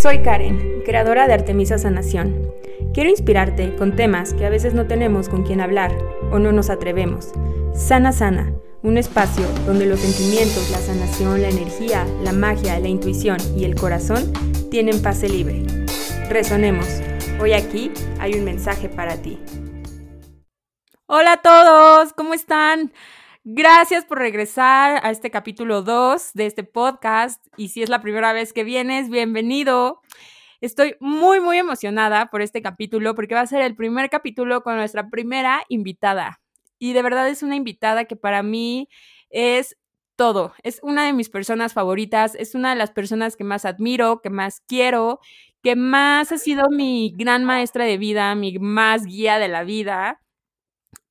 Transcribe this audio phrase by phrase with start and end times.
[0.00, 2.52] Soy Karen, creadora de Artemisa Sanación.
[2.94, 5.96] Quiero inspirarte con temas que a veces no tenemos con quien hablar
[6.30, 7.32] o no nos atrevemos.
[7.74, 8.52] Sana Sana,
[8.82, 13.74] un espacio donde los sentimientos, la sanación, la energía, la magia, la intuición y el
[13.74, 14.32] corazón
[14.70, 15.64] tienen pase libre.
[16.28, 16.86] Resonemos.
[17.40, 17.90] Hoy aquí
[18.20, 19.38] hay un mensaje para ti.
[21.06, 22.92] Hola a todos, ¿cómo están?
[23.50, 28.34] Gracias por regresar a este capítulo 2 de este podcast y si es la primera
[28.34, 30.02] vez que vienes, bienvenido.
[30.60, 34.76] Estoy muy, muy emocionada por este capítulo porque va a ser el primer capítulo con
[34.76, 36.42] nuestra primera invitada.
[36.78, 38.90] Y de verdad es una invitada que para mí
[39.30, 39.78] es
[40.14, 40.52] todo.
[40.62, 44.28] Es una de mis personas favoritas, es una de las personas que más admiro, que
[44.28, 45.20] más quiero,
[45.62, 50.20] que más ha sido mi gran maestra de vida, mi más guía de la vida.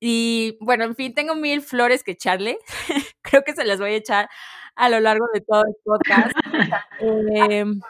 [0.00, 2.58] Y bueno, en fin, tengo mil flores que echarle.
[3.22, 4.28] Creo que se las voy a echar
[4.76, 6.32] a lo largo de todo el podcast.
[7.00, 7.80] Em,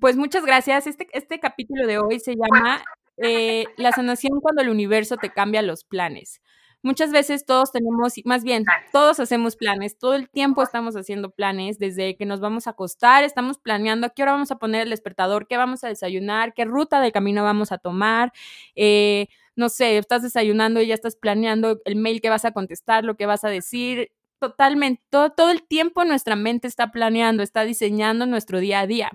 [0.00, 0.86] pues muchas gracias.
[0.86, 2.82] Este, este capítulo de hoy se llama
[3.18, 6.40] eh, La sanación cuando el universo te cambia los planes.
[6.84, 11.78] Muchas veces todos tenemos, más bien, todos hacemos planes, todo el tiempo estamos haciendo planes,
[11.78, 14.90] desde que nos vamos a acostar, estamos planeando a qué hora vamos a poner el
[14.90, 18.32] despertador, qué vamos a desayunar, qué ruta de camino vamos a tomar.
[18.74, 23.04] Eh, no sé, estás desayunando y ya estás planeando el mail que vas a contestar,
[23.04, 24.12] lo que vas a decir.
[24.40, 29.10] Totalmente, todo, todo el tiempo nuestra mente está planeando, está diseñando nuestro día a día.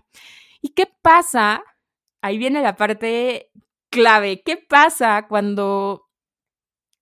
[0.62, 1.64] ¿Y qué pasa?
[2.22, 3.52] Ahí viene la parte
[3.92, 4.42] clave.
[4.44, 6.08] ¿Qué pasa cuando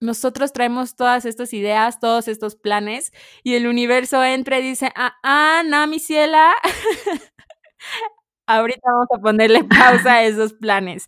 [0.02, 3.12] nosotros traemos todas estas ideas, todos estos planes
[3.44, 6.54] y el universo entra y dice, ah, ah, no, mi ciela,
[8.48, 11.08] ahorita vamos a ponerle pausa a esos planes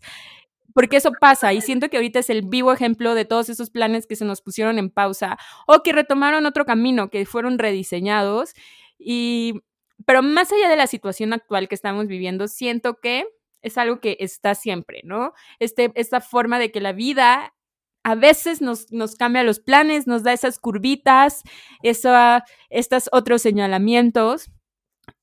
[0.78, 4.06] porque eso pasa y siento que ahorita es el vivo ejemplo de todos esos planes
[4.06, 8.52] que se nos pusieron en pausa o que retomaron otro camino, que fueron rediseñados
[8.96, 9.62] y
[10.06, 13.26] pero más allá de la situación actual que estamos viviendo, siento que
[13.60, 15.32] es algo que está siempre, ¿no?
[15.58, 17.56] Este, esta forma de que la vida
[18.04, 21.42] a veces nos, nos cambia los planes, nos da esas curvitas,
[21.82, 24.48] estos otros señalamientos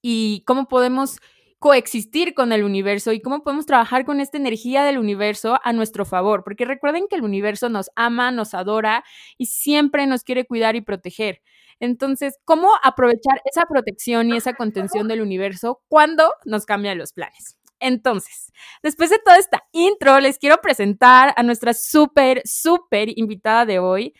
[0.02, 1.22] y cómo podemos
[1.66, 6.06] coexistir con el universo y cómo podemos trabajar con esta energía del universo a nuestro
[6.06, 9.04] favor, porque recuerden que el universo nos ama, nos adora
[9.40, 11.42] y siempre nos quiere cuidar y proteger.
[11.80, 17.58] Entonces, ¿cómo aprovechar esa protección y esa contención del universo cuando nos cambian los planes?
[17.80, 18.54] Entonces,
[18.84, 24.14] después de toda esta intro, les quiero presentar a nuestra súper, súper invitada de hoy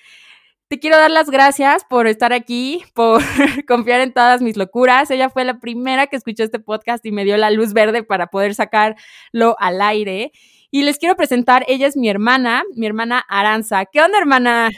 [0.68, 3.22] te quiero dar las gracias por estar aquí, por
[3.68, 5.12] confiar en todas mis locuras.
[5.12, 8.28] Ella fue la primera que escuchó este podcast y me dio la luz verde para
[8.28, 10.32] poder sacarlo al aire.
[10.72, 13.86] Y les quiero presentar, ella es mi hermana, mi hermana Aranza.
[13.86, 14.70] ¿Qué onda, hermana?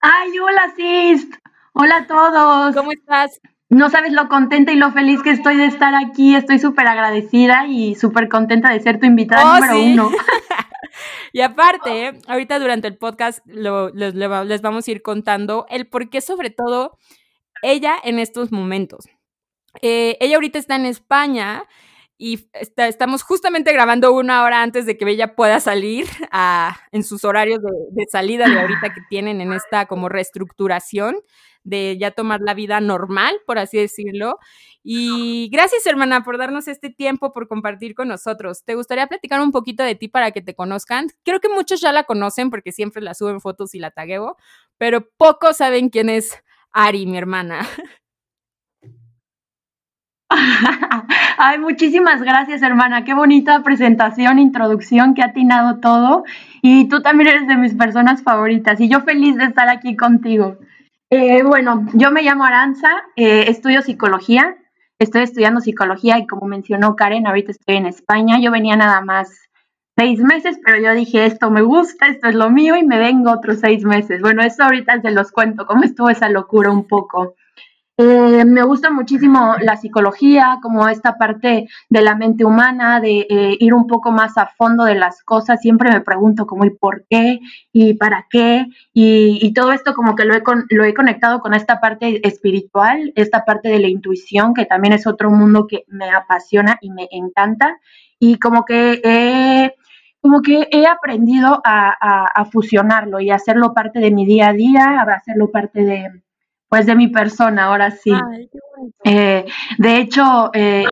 [0.00, 1.28] Ay, hola, Sis.
[1.72, 2.74] Hola a todos.
[2.74, 3.40] ¿Cómo estás?
[3.68, 6.36] No sabes lo contenta y lo feliz que estoy de estar aquí.
[6.36, 10.10] Estoy súper agradecida y súper contenta de ser tu invitada oh, número uno.
[11.32, 16.50] y aparte, ahorita durante el podcast les, vamos a ir contando el por qué, sobre
[16.50, 16.98] todo,
[17.62, 19.06] ella en estos momentos.
[19.82, 21.64] Eh, ella ahorita está en España
[22.18, 26.06] y estamos justamente grabando una hora antes de que ella pueda salir
[26.92, 31.16] en sus horarios de, de, salida de ahorita que tienen en esta como reestructuración
[31.66, 34.38] de ya tomar la vida normal, por así decirlo.
[34.82, 38.64] Y gracias, hermana, por darnos este tiempo, por compartir con nosotros.
[38.64, 41.08] ¿Te gustaría platicar un poquito de ti para que te conozcan?
[41.24, 44.36] Creo que muchos ya la conocen porque siempre la suben fotos y la tagueo,
[44.78, 46.40] pero pocos saben quién es
[46.70, 47.60] Ari, mi hermana.
[51.38, 53.04] Ay, muchísimas gracias, hermana.
[53.04, 56.24] Qué bonita presentación, introducción, que ha atinado todo.
[56.62, 58.80] Y tú también eres de mis personas favoritas.
[58.80, 60.58] Y yo feliz de estar aquí contigo.
[61.10, 64.56] Eh, bueno, yo me llamo Aranza, eh, estudio psicología,
[64.98, 68.40] estoy estudiando psicología y como mencionó Karen, ahorita estoy en España.
[68.40, 69.30] Yo venía nada más
[69.96, 73.30] seis meses, pero yo dije, esto me gusta, esto es lo mío y me vengo
[73.30, 74.20] otros seis meses.
[74.20, 77.36] Bueno, esto ahorita se los cuento, cómo estuvo esa locura un poco.
[77.98, 83.56] Eh, me gusta muchísimo la psicología, como esta parte de la mente humana, de eh,
[83.58, 85.62] ir un poco más a fondo de las cosas.
[85.62, 87.40] Siempre me pregunto cómo y por qué
[87.72, 88.66] y para qué.
[88.92, 93.44] Y, todo esto como que lo he, lo he conectado con esta parte espiritual, esta
[93.46, 97.78] parte de la intuición, que también es otro mundo que me apasiona y me encanta.
[98.18, 99.74] Y como que he
[100.20, 105.00] como que he aprendido a, a fusionarlo y hacerlo parte de mi día a día,
[105.00, 106.10] a hacerlo parte de,
[106.68, 108.12] pues de mi persona, ahora sí.
[109.04, 109.44] Eh,
[109.78, 110.84] de hecho, eh,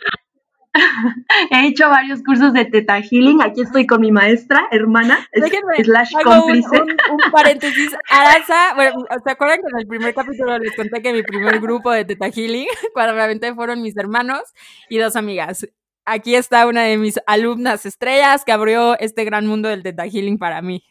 [1.50, 3.42] he hecho varios cursos de Teta Healing.
[3.42, 6.80] Aquí estoy con mi maestra, hermana, Déjenme, slash cómplice.
[6.80, 7.96] Un, un, paréntesis.
[8.10, 11.90] Aranza, bueno, ¿se acuerdan que en el primer capítulo les conté que mi primer grupo
[11.90, 14.42] de Teta Healing, cuando me aventé, fueron mis hermanos
[14.88, 15.66] y dos amigas?
[16.06, 20.38] Aquí está una de mis alumnas estrellas que abrió este gran mundo del Teta Healing
[20.38, 20.82] para mí.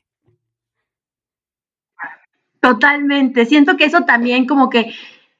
[2.64, 3.46] Totalmente.
[3.46, 4.94] Siento que eso también como que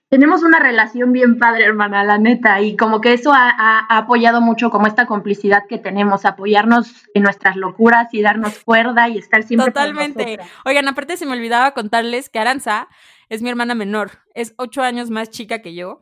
[0.10, 4.70] tenemos una relación bien padre, hermana, la neta, y como que eso ha, apoyado mucho
[4.70, 9.72] como esta complicidad que tenemos, apoyarnos en nuestras locuras y darnos cuerda y estar siempre.
[9.72, 10.38] Totalmente.
[10.66, 12.90] Oigan, aparte se me olvidaba contarles que Aranza
[13.30, 16.02] es mi hermana menor, es ocho años más chica que yo,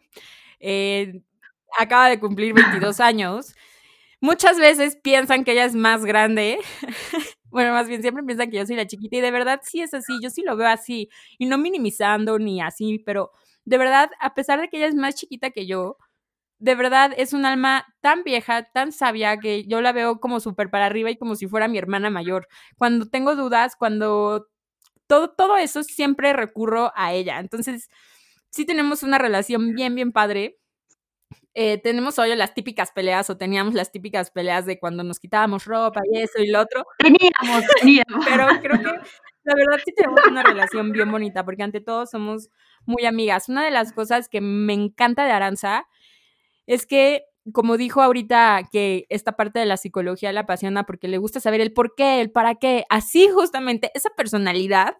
[0.60, 1.22] eh,
[1.80, 3.56] acaba de cumplir 22 años.
[4.20, 6.58] Muchas veces piensan que ella es más grande.
[7.52, 9.94] bueno, más bien siempre piensan que yo soy la chiquita y de verdad sí es
[9.94, 13.32] así, yo sí lo veo así y no minimizando ni así, pero
[13.66, 15.98] de verdad, a pesar de que ella es más chiquita que yo,
[16.60, 20.70] de verdad es un alma tan vieja, tan sabia, que yo la veo como súper
[20.70, 22.48] para arriba y como si fuera mi hermana mayor.
[22.78, 24.48] Cuando tengo dudas, cuando
[25.08, 27.40] todo, todo eso, siempre recurro a ella.
[27.40, 27.90] Entonces,
[28.52, 30.60] sí tenemos una relación bien, bien padre.
[31.54, 35.66] Eh, tenemos hoy las típicas peleas o teníamos las típicas peleas de cuando nos quitábamos
[35.66, 36.86] ropa y eso y lo otro.
[36.98, 38.26] Teníamos, teníamos.
[38.26, 38.84] Pero creo que
[39.44, 42.50] la verdad sí tenemos una relación bien bonita porque ante todo somos
[42.86, 43.50] muy amigas.
[43.50, 45.88] Una de las cosas que me encanta de Aranza
[46.68, 47.24] es que,
[47.54, 51.62] como dijo ahorita, que esta parte de la psicología la apasiona porque le gusta saber
[51.62, 52.86] el por qué, el para qué.
[52.90, 54.96] Así justamente, esa personalidad,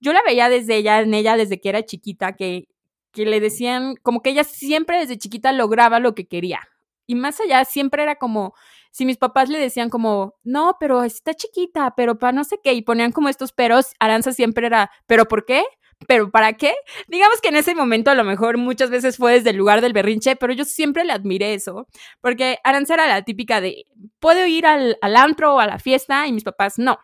[0.00, 2.68] yo la veía desde ella, en ella, desde que era chiquita, que,
[3.12, 6.60] que le decían, como que ella siempre desde chiquita lograba lo que quería.
[7.06, 8.54] Y más allá, siempre era como,
[8.90, 12.74] si mis papás le decían como, no, pero está chiquita, pero para no sé qué,
[12.74, 15.64] y ponían como estos peros, Aranza siempre era, ¿pero por qué?
[16.06, 16.74] pero ¿para qué?
[17.08, 19.92] Digamos que en ese momento a lo mejor muchas veces fue desde el lugar del
[19.92, 21.86] berrinche, pero yo siempre le admiré eso,
[22.20, 23.84] porque Aranza era la típica de,
[24.20, 26.98] puedo ir al, al antro o a la fiesta y mis papás no.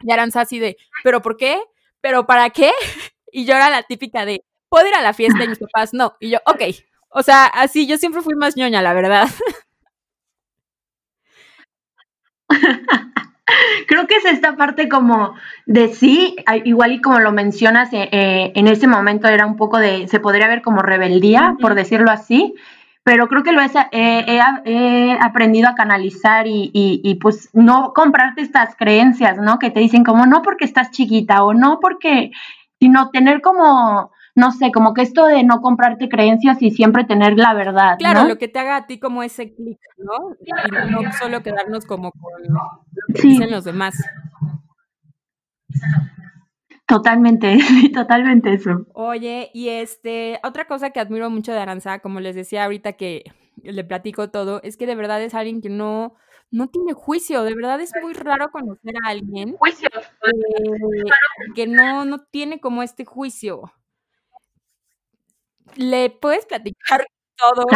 [0.00, 1.60] Y Aranza así de, ¿pero por qué?
[2.00, 2.72] ¿Pero para qué?
[3.36, 4.44] Y yo era la típica de,
[4.74, 6.14] puedo ir a la fiesta y mis papás no.
[6.18, 6.62] Y yo, ok.
[7.10, 9.28] O sea, así yo siempre fui más ñoña, la verdad.
[13.86, 15.36] Creo que es esta parte como
[15.66, 16.34] de sí,
[16.64, 20.18] igual y como lo mencionas, eh, eh, en ese momento era un poco de, se
[20.18, 22.56] podría ver como rebeldía, por decirlo así,
[23.04, 29.38] pero creo que lo he, aprendido a canalizar y, y, pues no comprarte estas creencias,
[29.38, 29.60] ¿no?
[29.60, 32.32] Que te dicen como no porque estás chiquita o no porque,
[32.80, 37.38] sino tener como no sé, como que esto de no comprarte creencias y siempre tener
[37.38, 37.96] la verdad.
[37.98, 40.34] Claro, lo que te haga a ti como ese clic, ¿no?
[40.40, 43.94] Y no solo quedarnos como con lo que dicen los demás.
[46.86, 47.58] Totalmente,
[47.94, 48.86] totalmente eso.
[48.92, 53.24] Oye, y este, otra cosa que admiro mucho de Aranza, como les decía ahorita que
[53.62, 56.16] le platico todo, es que de verdad es alguien que no,
[56.50, 59.88] no tiene juicio, de verdad es muy raro conocer a alguien juicio.
[61.54, 63.72] que no, no tiene como este juicio
[65.76, 67.06] le puedes platicar
[67.36, 67.66] todo,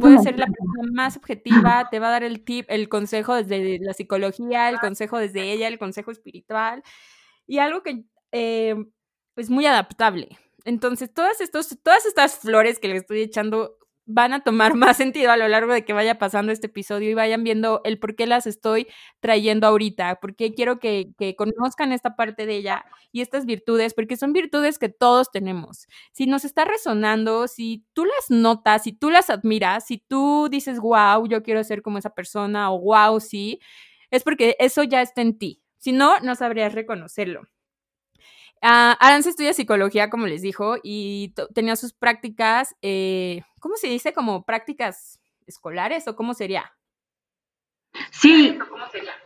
[0.00, 3.78] puede ser la persona más objetiva, te va a dar el tip, el consejo desde
[3.80, 6.82] la psicología, el consejo desde ella, el consejo espiritual
[7.46, 8.76] y algo que eh,
[9.36, 10.38] es muy adaptable.
[10.64, 13.78] Entonces, todas, estos, todas estas flores que le estoy echando
[14.12, 17.14] van a tomar más sentido a lo largo de que vaya pasando este episodio y
[17.14, 18.86] vayan viendo el por qué las estoy
[19.20, 24.16] trayendo ahorita, porque quiero que, que, conozcan esta parte de ella y estas virtudes, porque
[24.16, 25.86] son virtudes que todos tenemos.
[26.12, 30.80] Si nos está resonando, si tú las notas, si tú las admiras, si tú dices,
[30.80, 33.60] wow, yo quiero ser como esa persona o wow, sí,
[34.10, 35.62] es porque eso ya está en ti.
[35.78, 37.42] Si no, no sabrías reconocerlo.
[38.62, 44.12] Uh, Aranza estudia psicología, como les dijo, y tenía sus prácticas, eh, ¿cómo se dice?
[44.12, 46.72] Como prácticas escolares o cómo sería?
[48.10, 48.58] Sí,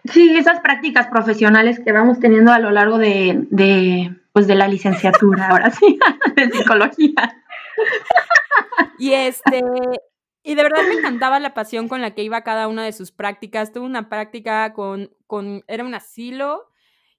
[0.05, 4.69] sí, esas prácticas profesionales que vamos teniendo a lo largo de, de pues de la
[4.69, 5.99] licenciatura, ahora sí,
[6.37, 7.43] de psicología.
[8.99, 9.63] Y este,
[10.45, 13.11] y de verdad me encantaba la pasión con la que iba cada una de sus
[13.11, 13.73] prácticas.
[13.73, 16.71] Tuve una práctica con, con era un asilo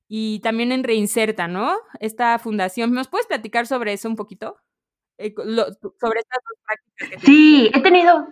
[0.07, 1.75] y también en Reinserta, ¿no?
[1.99, 2.93] Esta fundación.
[2.93, 4.57] ¿Nos puedes platicar sobre eso un poquito?
[5.17, 7.23] Eh, sobre estas dos prácticas.
[7.23, 8.27] sí, he tenido...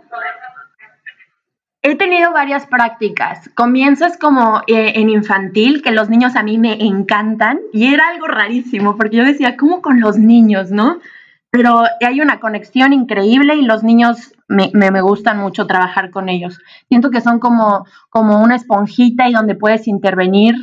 [1.85, 3.49] He tenido varias prácticas.
[3.55, 8.27] Comienzas como eh, en infantil, que los niños a mí me encantan, y era algo
[8.27, 11.01] rarísimo, porque yo decía, ¿cómo con los niños, no?
[11.49, 16.29] Pero hay una conexión increíble y los niños me, me, me, gustan mucho trabajar con
[16.29, 16.57] ellos.
[16.87, 20.55] Siento que son como, como una esponjita y donde puedes intervenir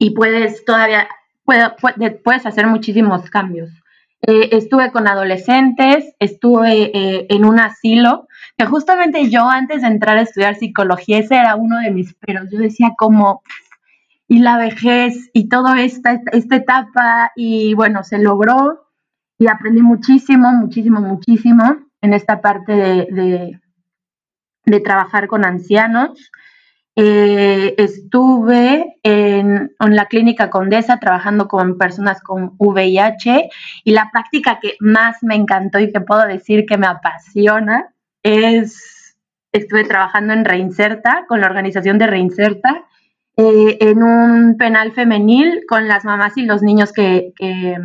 [0.00, 1.08] y puedes todavía,
[1.44, 3.70] puedes hacer muchísimos cambios.
[4.26, 8.26] Eh, estuve con adolescentes, estuve eh, en un asilo,
[8.56, 12.48] que justamente yo antes de entrar a estudiar psicología, ese era uno de mis peros.
[12.50, 13.42] Yo decía como,
[14.26, 18.86] y la vejez y toda esta, esta etapa, y bueno, se logró
[19.38, 23.60] y aprendí muchísimo, muchísimo, muchísimo en esta parte de,
[24.64, 26.30] de trabajar con ancianos.
[26.96, 33.48] Eh, estuve en, la clínica Condesa trabajando con personas con VIH
[33.84, 39.16] y la práctica que más me encantó y que puedo decir que me apasiona es,
[39.52, 42.84] estuve trabajando en Reinserta, con la organización de Reinserta,
[43.36, 47.76] eh, en un penal femenil con las mamás y los niños que, que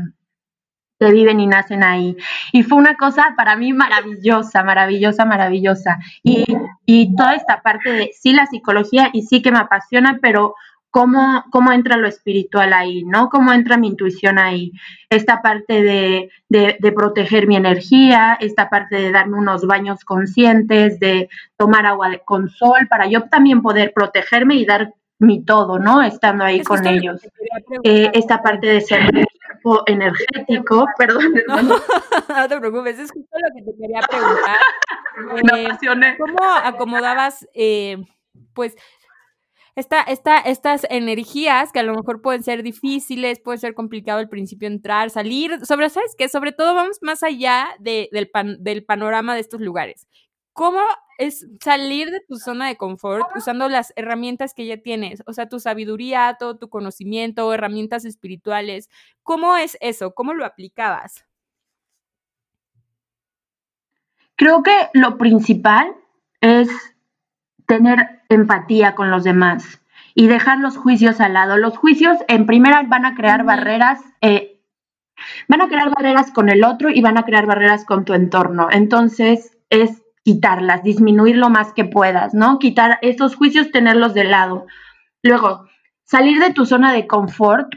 [1.00, 2.16] que viven y nacen ahí.
[2.52, 6.00] Y fue una cosa para mí maravillosa, maravillosa, maravillosa.
[6.24, 6.46] Y,
[6.86, 10.56] y toda esta parte de, sí, la psicología y sí que me apasiona, pero
[10.96, 13.30] cómo, cómo entra lo espiritual ahí, ¿no?
[13.30, 14.72] Cómo entra mi intuición ahí.
[15.10, 20.98] Esta parte de, de, de, proteger mi energía, esta parte de darme unos baños conscientes,
[21.02, 21.28] de
[21.58, 26.02] tomar agua de, con sol, para yo también poder protegerme y dar mi todo, ¿no?
[26.02, 27.22] Estando ahí con ellos.
[27.84, 29.02] Eh, esta parte de ser
[29.66, 31.34] cuerpo energético, perdón.
[32.30, 34.58] No, te preocupes, es justo lo que te quería preguntar.
[35.56, 37.96] Eh, ¿Cómo acomodabas, eh,
[38.54, 38.76] pues,
[39.78, 44.28] esta, esta, estas energías que a lo mejor pueden ser difíciles, puede ser complicado al
[44.28, 46.28] principio entrar, salir, sobre, ¿sabes qué?
[46.28, 50.06] Sobre todo vamos más allá de, del, pan, del panorama de estos lugares.
[50.56, 50.80] ¿Cómo
[51.18, 55.22] es salir de tu zona de confort usando las herramientas que ya tienes?
[55.26, 58.90] O sea, tu sabiduría, todo tu conocimiento, herramientas espirituales.
[59.22, 60.16] ¿Cómo es eso?
[60.16, 61.26] ¿Cómo lo aplicabas?
[64.38, 65.94] Creo que lo principal
[66.40, 66.70] es
[67.68, 69.82] tener empatía con los demás
[70.14, 71.58] y dejar los juicios al lado.
[71.58, 74.62] Los juicios en primera van a crear barreras, eh,
[75.50, 78.70] van a crear barreras con el otro y van a crear barreras con tu entorno.
[78.72, 82.58] Entonces es quitarlas, disminuir lo más que puedas, ¿no?
[82.58, 84.66] Quitar esos juicios, tenerlos de lado.
[85.22, 85.68] Luego,
[86.04, 87.72] salir de tu zona de confort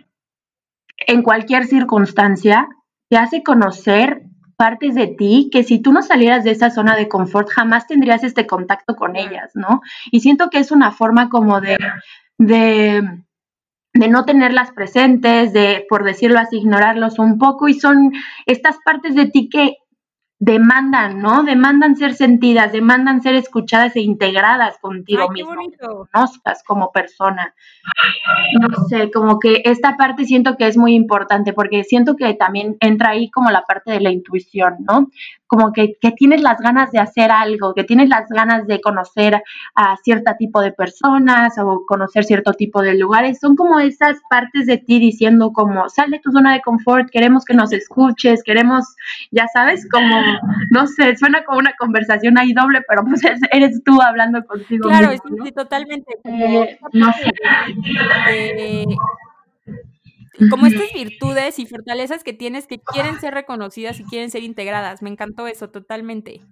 [0.96, 2.66] en cualquier circunstancia
[3.10, 4.22] te hace conocer
[4.56, 8.24] partes de ti que si tú no salieras de esa zona de confort jamás tendrías
[8.24, 9.82] este contacto con ellas, ¿no?
[10.10, 11.76] Y siento que es una forma como de,
[12.38, 13.02] de,
[13.92, 18.12] de no tenerlas presentes, de, por decirlo así, ignorarlos un poco y son
[18.46, 19.76] estas partes de ti que
[20.40, 21.42] demandan, ¿no?
[21.42, 25.54] Demandan ser sentidas, demandan ser escuchadas e integradas contigo Ay, mismo,
[26.12, 27.54] conozcas como persona.
[28.60, 32.76] No sé, como que esta parte siento que es muy importante porque siento que también
[32.80, 35.10] entra ahí como la parte de la intuición, ¿no?
[35.48, 39.42] Como que, que tienes las ganas de hacer algo, que tienes las ganas de conocer
[39.74, 43.40] a cierto tipo de personas o conocer cierto tipo de lugares.
[43.40, 47.44] Son como esas partes de ti diciendo como, sal de tu zona de confort, queremos
[47.44, 48.84] que nos escuches, queremos,
[49.32, 50.14] ya sabes, como
[50.70, 54.88] no sé, suena como una conversación ahí doble, pero pues eres tú hablando contigo.
[54.88, 55.12] Claro,
[55.44, 56.18] sí, totalmente.
[56.24, 57.32] Eh, no sé.
[58.30, 58.84] Eh,
[60.50, 65.02] como estas virtudes y fortalezas que tienes que quieren ser reconocidas y quieren ser integradas.
[65.02, 66.42] Me encantó eso, totalmente.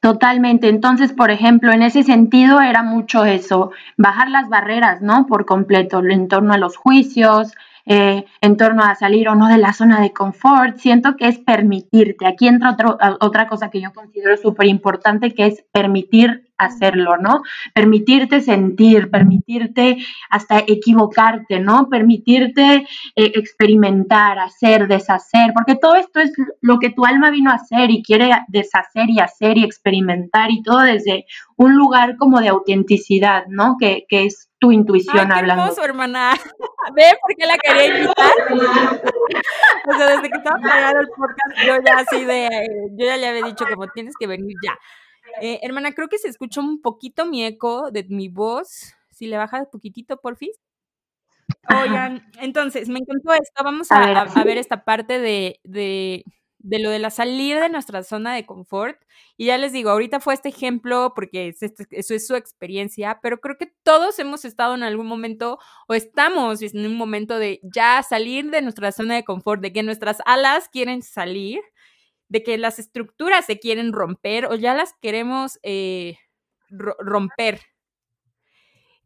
[0.00, 0.68] Totalmente.
[0.68, 5.26] Entonces, por ejemplo, en ese sentido era mucho eso, bajar las barreras, ¿no?
[5.26, 7.52] Por completo, en torno a los juicios,
[7.92, 11.40] eh, en torno a salir o no de la zona de confort, siento que es
[11.40, 12.24] permitirte.
[12.24, 12.76] Aquí entra
[13.18, 17.42] otra cosa que yo considero súper importante, que es permitir hacerlo, ¿no?
[17.74, 19.96] Permitirte sentir, permitirte
[20.28, 21.88] hasta equivocarte, ¿no?
[21.88, 26.30] Permitirte eh, experimentar, hacer, deshacer, porque todo esto es
[26.60, 30.62] lo que tu alma vino a hacer y quiere deshacer y hacer y experimentar y
[30.62, 31.24] todo desde
[31.56, 33.76] un lugar como de autenticidad, ¿no?
[33.80, 35.62] Que, que es tu intuición Ay, qué hablando.
[35.64, 36.32] Hermoso, hermana.
[36.94, 38.32] ¿Ve por qué la quería invitar?
[39.88, 42.48] o sea, desde que estaba pagando el podcast, yo ya así de,
[42.92, 44.78] yo ya le había dicho como tienes que venir ya.
[45.40, 48.94] Eh, hermana, creo que se escucha un poquito mi eco de mi voz.
[49.10, 50.58] Si le bajas un poquitito, porfis.
[51.68, 53.64] Oigan, entonces, me encantó esto.
[53.64, 56.24] Vamos a, a, ver esta parte de, de,
[56.62, 59.00] de, lo de la salir de nuestra zona de confort.
[59.36, 63.18] Y ya les digo, ahorita fue este ejemplo porque es este, eso es su experiencia,
[63.22, 67.60] pero creo que todos hemos estado en algún momento o estamos en un momento de
[67.62, 71.60] ya salir de nuestra zona de confort, de que nuestras alas quieren salir
[72.28, 76.16] de que las estructuras se quieren romper o ya las queremos eh,
[76.70, 77.60] romper.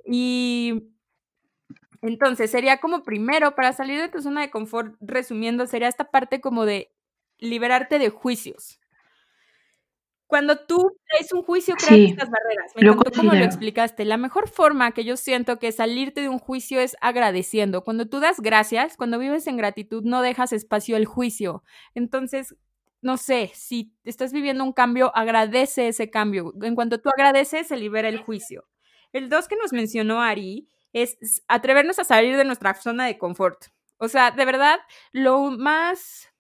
[0.06, 0.90] Y
[2.02, 6.42] entonces sería como primero, para salir de tu zona de confort, resumiendo, sería esta parte
[6.42, 6.93] como de
[7.44, 8.80] liberarte de juicios.
[10.26, 12.72] Cuando tú traes un juicio, creas estas barreras.
[12.74, 14.04] Me encantó cómo lo explicaste.
[14.04, 17.84] La mejor forma que yo siento que salirte de un juicio es agradeciendo.
[17.84, 21.62] Cuando tú das gracias, cuando vives en gratitud, no dejas espacio al juicio.
[21.94, 22.56] Entonces,
[23.02, 26.54] no sé, si estás viviendo un cambio, agradece ese cambio.
[26.62, 28.66] En cuanto tú agradeces, se libera el juicio.
[29.12, 33.66] El dos que nos mencionó Ari es atrevernos a salir de nuestra zona de confort.
[33.98, 34.78] O sea, de verdad,
[35.12, 36.32] lo más,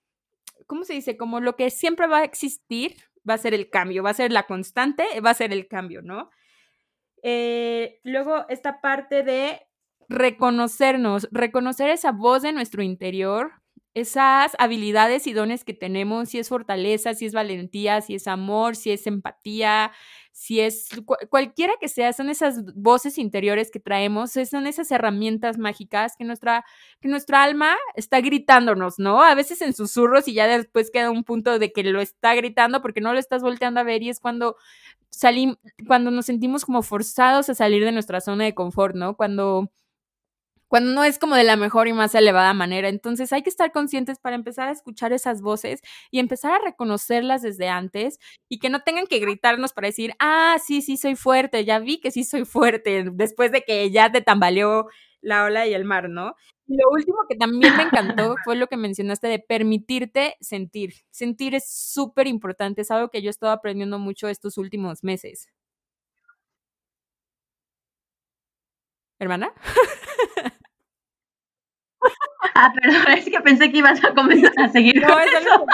[0.66, 1.16] ¿cómo se dice?
[1.16, 2.96] Como lo que siempre va a existir
[3.28, 6.02] va a ser el cambio, va a ser la constante, va a ser el cambio,
[6.02, 6.30] ¿no?
[7.22, 9.62] Eh, luego, esta parte de
[10.08, 13.52] reconocernos, reconocer esa voz de nuestro interior,
[13.94, 18.76] esas habilidades y dones que tenemos, si es fortaleza, si es valentía, si es amor,
[18.76, 19.92] si es empatía,
[20.36, 20.88] si es
[21.30, 26.64] cualquiera que sea, son esas voces interiores que traemos, son esas herramientas mágicas que nuestra,
[27.00, 29.22] que nuestra alma está gritándonos, ¿no?
[29.22, 32.82] A veces en susurros y ya después queda un punto de que lo está gritando
[32.82, 34.56] porque no lo estás volteando a ver y es cuando
[35.08, 39.16] salimos, cuando nos sentimos como forzados a salir de nuestra zona de confort, ¿no?
[39.16, 39.70] Cuando
[40.74, 42.88] cuando no es como de la mejor y más elevada manera.
[42.88, 47.42] Entonces hay que estar conscientes para empezar a escuchar esas voces y empezar a reconocerlas
[47.42, 51.64] desde antes y que no tengan que gritarnos para decir, ah, sí, sí, soy fuerte,
[51.64, 54.88] ya vi que sí soy fuerte, después de que ya te tambaleó
[55.20, 56.34] la ola y el mar, ¿no?
[56.66, 60.94] Y lo último que también me encantó fue lo que mencionaste de permitirte sentir.
[61.12, 65.46] Sentir es súper importante, es algo que yo he estado aprendiendo mucho estos últimos meses.
[69.20, 69.52] ¿Hermana?
[72.54, 75.02] Ah, perdón, es que pensé que ibas a comenzar a seguir.
[75.02, 75.66] No, eso.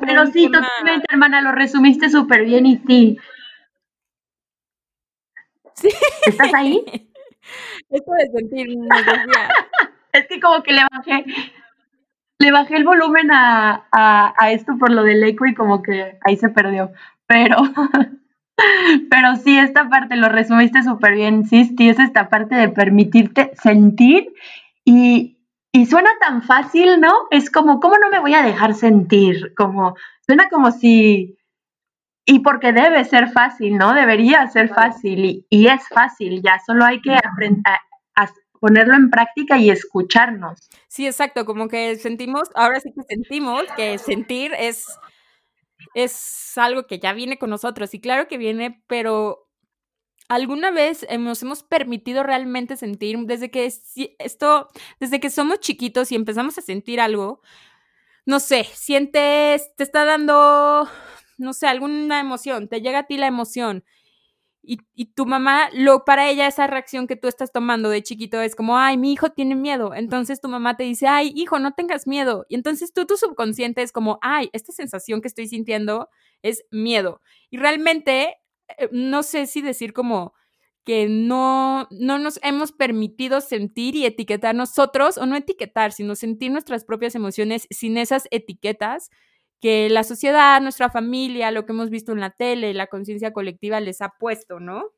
[0.00, 3.18] Pero sí, totalmente, hermana, lo resumiste súper bien y sí.
[5.74, 5.88] Sí.
[6.26, 6.84] ¿Estás ahí?
[7.90, 8.66] Esto de sentir,
[10.12, 11.24] es que como que le bajé,
[12.38, 16.18] le bajé el volumen a, a, a esto por lo del eco y como que
[16.24, 16.92] ahí se perdió.
[17.26, 17.56] Pero,
[19.10, 23.52] pero sí, esta parte lo resumiste súper bien, sí, sí, es esta parte de permitirte
[23.62, 24.32] sentir
[24.84, 25.38] y,
[25.72, 27.12] y suena tan fácil, ¿no?
[27.30, 29.54] Es como, ¿cómo no me voy a dejar sentir?
[29.56, 31.36] Como, suena como si,
[32.26, 33.94] y porque debe ser fácil, ¿no?
[33.94, 37.74] Debería ser fácil y, y es fácil, ya solo hay que aprender
[38.14, 40.70] a, ponerlo en práctica y escucharnos.
[40.88, 44.86] Sí, exacto, como que sentimos, ahora sí que sentimos que sentir es,
[45.92, 49.43] es algo que ya viene con nosotros y claro que viene, pero
[50.28, 54.68] ¿Alguna vez nos hemos permitido realmente sentir desde que esto,
[55.00, 57.42] desde que somos chiquitos y empezamos a sentir algo?
[58.26, 60.88] No sé, sientes, te está dando,
[61.38, 63.84] no sé, alguna emoción, te llega a ti la emoción
[64.66, 68.40] y, y, tu mamá, lo, para ella esa reacción que tú estás tomando de chiquito
[68.40, 69.94] es como, ay, mi hijo tiene miedo.
[69.94, 72.46] Entonces tu mamá te dice, ay, hijo, no tengas miedo.
[72.48, 76.08] Y entonces tú, tu subconsciente es como, ay, esta sensación que estoy sintiendo
[76.42, 77.20] es miedo.
[77.50, 78.36] Y realmente
[78.92, 80.34] no sé si decir como
[80.84, 86.52] que no, no nos hemos permitido sentir y etiquetar nosotros, o no etiquetar, sino sentir
[86.52, 89.10] nuestras propias emociones sin esas etiquetas
[89.60, 93.80] que la sociedad, nuestra familia, lo que hemos visto en la tele, la conciencia colectiva
[93.80, 94.90] les ha puesto, ¿no?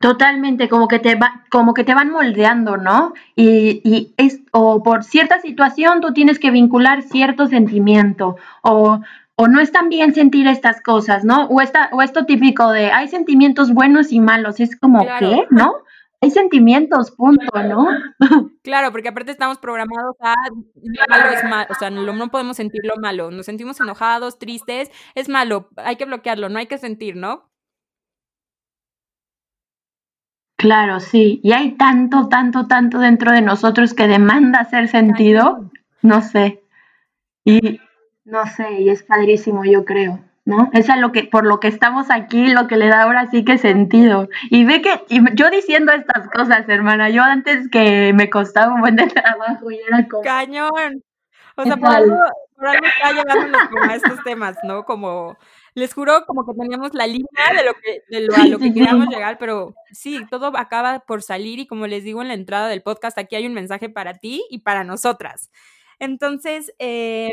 [0.00, 3.14] Totalmente, como que te va, como que te van moldeando, ¿no?
[3.36, 9.00] Y, y, es, o por cierta situación tú tienes que vincular cierto sentimiento, o
[9.42, 11.46] o no es tan bien sentir estas cosas, ¿no?
[11.46, 15.48] O, esta, o esto típico de hay sentimientos buenos y malos, es como, ¿qué?
[15.50, 15.74] ¿No?
[16.20, 17.88] Hay sentimientos, punto, ¿no?
[18.62, 20.34] Claro, porque aparte estamos programados a
[20.76, 24.38] lo malo es malo, o sea, no, no podemos sentir lo malo, nos sentimos enojados,
[24.38, 27.50] tristes, es malo, hay que bloquearlo, no hay que sentir, ¿no?
[30.56, 35.68] Claro, sí, y hay tanto, tanto, tanto dentro de nosotros que demanda ser sentido,
[36.00, 36.62] no sé.
[37.44, 37.80] Y,
[38.32, 40.70] no sé, y es padrísimo, yo creo, ¿no?
[40.72, 43.44] Es a lo que, por lo que estamos aquí, lo que le da ahora sí
[43.44, 44.30] que sentido.
[44.48, 45.02] Y ve que,
[45.34, 49.78] yo diciendo estas cosas, hermana, yo antes que me costaba un buen de trabajo y
[49.86, 50.22] era como...
[50.22, 51.04] Cañón.
[51.56, 52.16] O sea, por algo,
[52.56, 54.84] por algo está llevándonos como a estos temas, ¿no?
[54.84, 55.36] Como,
[55.74, 58.72] les juro como que teníamos la línea de lo que, de lo, a lo que
[58.72, 62.68] queríamos llegar, pero sí, todo acaba por salir y como les digo en la entrada
[62.68, 65.50] del podcast, aquí hay un mensaje para ti y para nosotras.
[65.98, 67.32] Entonces, eh,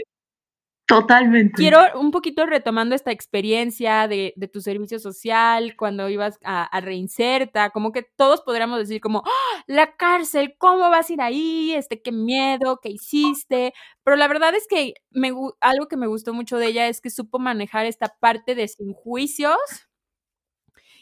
[0.90, 1.54] Totalmente.
[1.56, 7.92] Quiero un poquito retomando esta experiencia de, tu servicio social, cuando ibas a, Reinserta, como
[7.92, 9.64] que todos podríamos decir como, ¡Ah!
[9.68, 11.74] la cárcel, ¿cómo vas a ir ahí?
[11.76, 13.72] Este, qué miedo, qué hiciste.
[14.04, 17.12] Pero la verdad es que me, algo que me gustó mucho de ella es que
[17.12, 19.58] supo manejar esta parte de sin juicios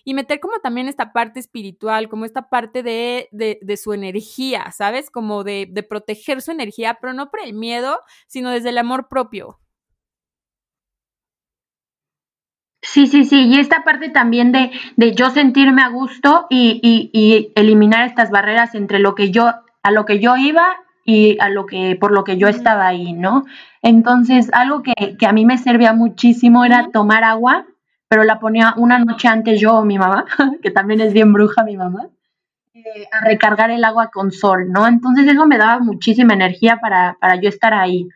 [0.04, 5.10] y meter como también esta parte espiritual, como esta parte de, de, su energía, ¿sabes?
[5.10, 9.08] Como de, de proteger su energía, pero no por el miedo, sino desde el amor
[9.08, 9.62] propio.
[12.98, 17.12] Sí, sí, sí, y esta parte también de, de yo sentirme a gusto y, y,
[17.14, 20.66] y, eliminar estas barreras entre lo que yo, a lo que yo iba
[21.06, 23.46] y a lo que, por lo que yo estaba ahí, ¿no?
[23.84, 27.68] Entonces, algo que, que a mí me servía muchísimo era tomar agua,
[28.08, 30.26] pero la ponía una noche antes yo o mi mamá,
[30.64, 32.08] que también es bien bruja mi mamá,
[32.74, 34.88] eh, a recargar el agua con sol, ¿no?
[34.88, 38.10] Entonces eso me daba muchísima energía para, para yo estar ahí.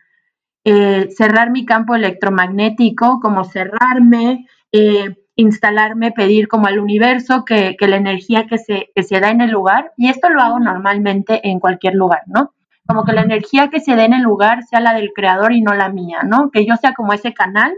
[0.64, 7.88] Eh, cerrar mi campo electromagnético, como cerrarme, eh, instalarme, pedir como al universo que, que
[7.88, 11.46] la energía que se, que se da en el lugar, y esto lo hago normalmente
[11.48, 12.54] en cualquier lugar, ¿no?
[12.86, 15.62] Como que la energía que se dé en el lugar sea la del creador y
[15.62, 16.50] no la mía, ¿no?
[16.50, 17.72] Que yo sea como ese canal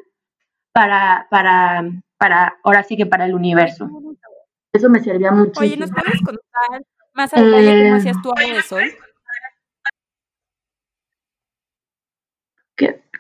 [0.72, 1.84] para, para,
[2.16, 3.88] para, ahora sí que para el universo.
[4.72, 5.60] Eso me servía mucho.
[5.60, 8.84] Oye, ¿nos puedes contar más a detalle cómo hacías tu agua de sol?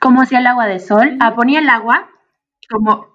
[0.00, 1.16] ¿Cómo hacía el agua de sol?
[1.20, 2.10] Ah, ponía el agua
[2.68, 3.13] como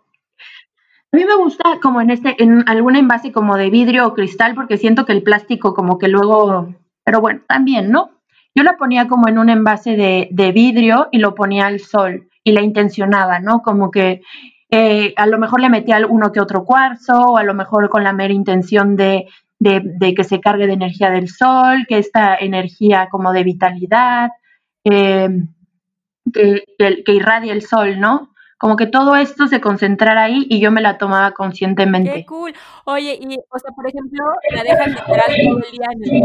[1.11, 4.53] a mí me gusta como en este, en algún envase como de vidrio o cristal,
[4.53, 8.11] porque siento que el plástico como que luego, pero bueno, también, ¿no?
[8.53, 12.29] Yo la ponía como en un envase de, de vidrio y lo ponía al sol
[12.43, 13.61] y la intencionaba, ¿no?
[13.61, 14.21] Como que
[14.69, 18.03] eh, a lo mejor le metía uno que otro cuarzo, o a lo mejor con
[18.03, 22.35] la mera intención de, de, de que se cargue de energía del sol, que esta
[22.35, 24.29] energía como de vitalidad,
[24.83, 25.29] eh,
[26.31, 28.29] que, que, que irradie el sol, ¿no?
[28.59, 32.13] Como que todo esto se concentrara ahí y yo me la tomaba conscientemente.
[32.13, 32.53] Qué cool.
[32.83, 36.21] Oye, y, o sea, por ejemplo, la dejas literal todo el día en el.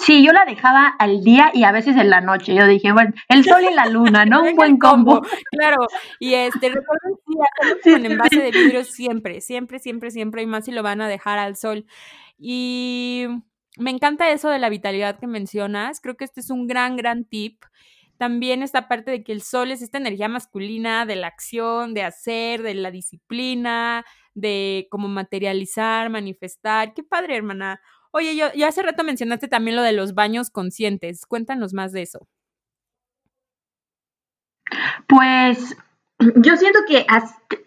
[0.00, 2.56] Sí, yo la dejaba al día y a veces en la noche.
[2.56, 4.42] Yo dije, bueno, el sol y la luna, ¿no?
[4.42, 5.22] Un buen combo.
[5.52, 5.86] Claro,
[6.18, 7.34] y este, recuerdo sí,
[7.84, 11.08] sí, con envase de vidrio siempre, siempre, siempre, siempre, y más si lo van a
[11.08, 11.86] dejar al sol.
[12.36, 13.26] Y
[13.78, 16.00] me encanta eso de la vitalidad que mencionas.
[16.00, 17.62] Creo que este es un gran, gran tip
[18.24, 22.04] también esta parte de que el sol es esta energía masculina de la acción, de
[22.04, 26.94] hacer, de la disciplina, de como materializar, manifestar.
[26.94, 27.82] Qué padre, hermana.
[28.12, 31.26] Oye, yo, ya hace rato mencionaste también lo de los baños conscientes.
[31.26, 32.26] Cuéntanos más de eso.
[35.06, 35.76] Pues
[36.18, 37.04] yo siento que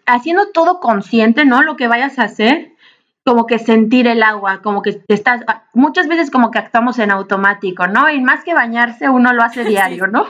[0.06, 1.62] haciendo todo consciente, ¿no?
[1.62, 2.72] Lo que vayas a hacer,
[3.24, 5.42] como que sentir el agua, como que estás,
[5.72, 8.10] muchas veces como que actuamos en automático, ¿no?
[8.10, 10.26] Y más que bañarse, uno lo hace diario, ¿no?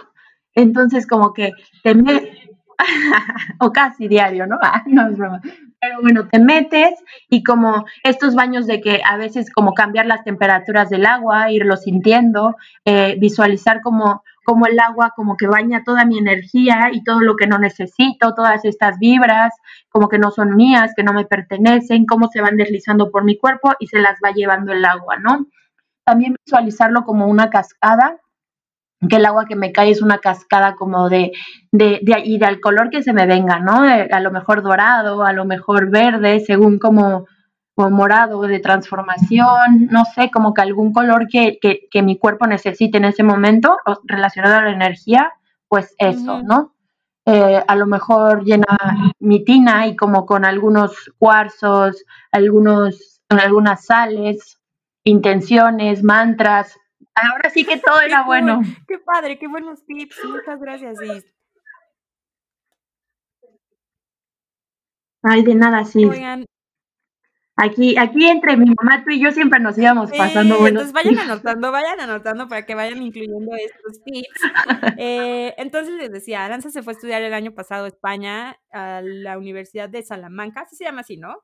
[0.58, 1.52] Entonces como que
[1.84, 2.36] te metes,
[3.60, 4.58] o casi diario, ¿no?
[4.62, 5.40] Ah, no es broma.
[5.80, 6.94] Pero bueno, te metes
[7.30, 11.76] y como estos baños de que a veces como cambiar las temperaturas del agua, irlo
[11.76, 17.20] sintiendo, eh, visualizar como, como el agua como que baña toda mi energía y todo
[17.20, 19.54] lo que no necesito, todas estas vibras,
[19.88, 23.38] como que no son mías, que no me pertenecen, cómo se van deslizando por mi
[23.38, 25.46] cuerpo y se las va llevando el agua, ¿no?
[26.04, 28.18] También visualizarlo como una cascada
[29.08, 31.32] que el agua que me cae es una cascada como de,
[31.70, 33.82] de, de y del color que se me venga, ¿no?
[33.82, 37.26] a lo mejor dorado, a lo mejor verde, según como,
[37.74, 42.46] como morado de transformación, no sé, como que algún color que, que, que, mi cuerpo
[42.46, 45.32] necesite en ese momento relacionado a la energía,
[45.68, 46.42] pues eso.
[46.42, 46.74] ¿no?
[47.30, 54.58] Eh, a lo mejor llena mi tina y como con algunos cuarzos, algunos, algunas sales,
[55.04, 56.74] intenciones, mantras,
[57.30, 58.60] Ahora sí que todo era bueno.
[58.86, 60.16] Qué padre, qué buenos tips.
[60.24, 61.34] Muchas gracias, Is.
[65.22, 66.04] Ay, de nada, sí.
[66.04, 66.44] Oigan.
[67.60, 70.92] Aquí, aquí entre mi mamá, tú y yo siempre nos íbamos pasando eh, buenos Entonces
[70.92, 71.24] vayan tips.
[71.28, 74.40] anotando, vayan anotando para que vayan incluyendo estos tips.
[74.96, 79.00] eh, entonces les decía, Aranza se fue a estudiar el año pasado a España, a
[79.02, 81.42] la Universidad de Salamanca, así se llama así, ¿no?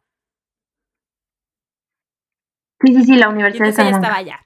[2.80, 4.06] Sí, sí, sí, la Universidad y de Salamanca.
[4.06, 4.40] estaba allá.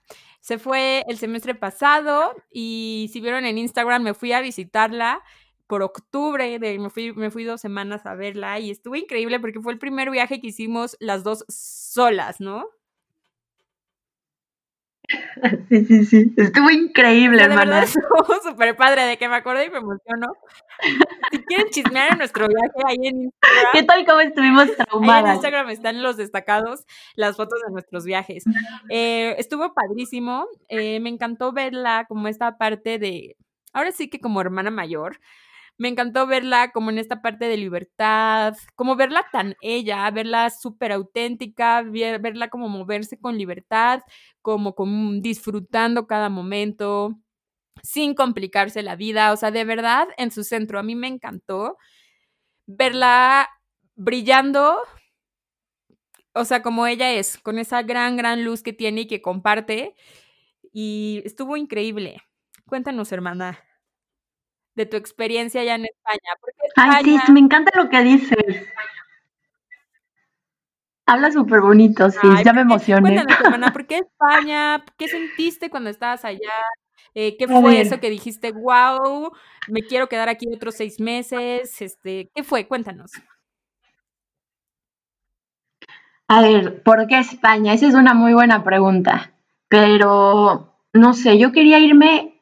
[0.49, 5.23] Se fue el semestre pasado y si vieron en Instagram me fui a visitarla
[5.67, 9.61] por octubre, de, me, fui, me fui dos semanas a verla y estuvo increíble porque
[9.61, 12.65] fue el primer viaje que hicimos las dos solas, ¿no?
[15.69, 16.35] Sí, sí, sí.
[16.37, 17.81] Estuvo increíble, o sea, de hermana.
[17.81, 20.33] verdad estuvo súper padre de que me acordé y me emocionó.
[21.31, 23.73] Si quieren chismear en nuestro viaje ahí en Instagram.
[23.73, 25.25] ¿Qué tal cómo estuvimos traumadas?
[25.25, 28.45] Ahí en Instagram están los destacados, las fotos de nuestros viajes.
[28.89, 30.47] Eh, estuvo padrísimo.
[30.69, 33.37] Eh, me encantó verla como esta parte de.
[33.73, 35.21] Ahora sí que como hermana mayor.
[35.79, 40.91] Me encantó verla como en esta parte de libertad, como verla tan ella, verla súper
[40.91, 44.01] auténtica, ver, verla como moverse con libertad,
[44.43, 47.17] como, como disfrutando cada momento,
[47.83, 50.81] sin complicarse la vida, o sea, de verdad en su centro.
[50.81, 51.79] A mí me encantó
[52.67, 53.49] verla
[53.97, 54.79] brillando,
[56.35, 59.95] o sea, como ella es, con esa gran, gran luz que tiene y que comparte.
[60.73, 62.19] Y estuvo increíble.
[62.67, 63.68] Cuéntanos, hermana
[64.79, 66.31] de tu experiencia allá en España.
[66.77, 68.69] Ay, sí, me encanta lo que dices.
[71.05, 73.01] Habla súper bonito, sí, ya me emocioné.
[73.01, 74.85] Cuéntanos, hermana, ¿por qué España?
[74.97, 76.53] ¿Qué sentiste cuando estabas allá?
[77.15, 79.33] Eh, ¿Qué fue eso que dijiste, wow,
[79.67, 81.83] me quiero quedar aquí otros seis meses?
[81.83, 82.69] Este, ¿Qué fue?
[82.69, 83.11] Cuéntanos.
[86.29, 87.73] A ver, ¿por qué España?
[87.73, 89.33] Esa es una muy buena pregunta,
[89.67, 92.38] pero no sé, yo quería irme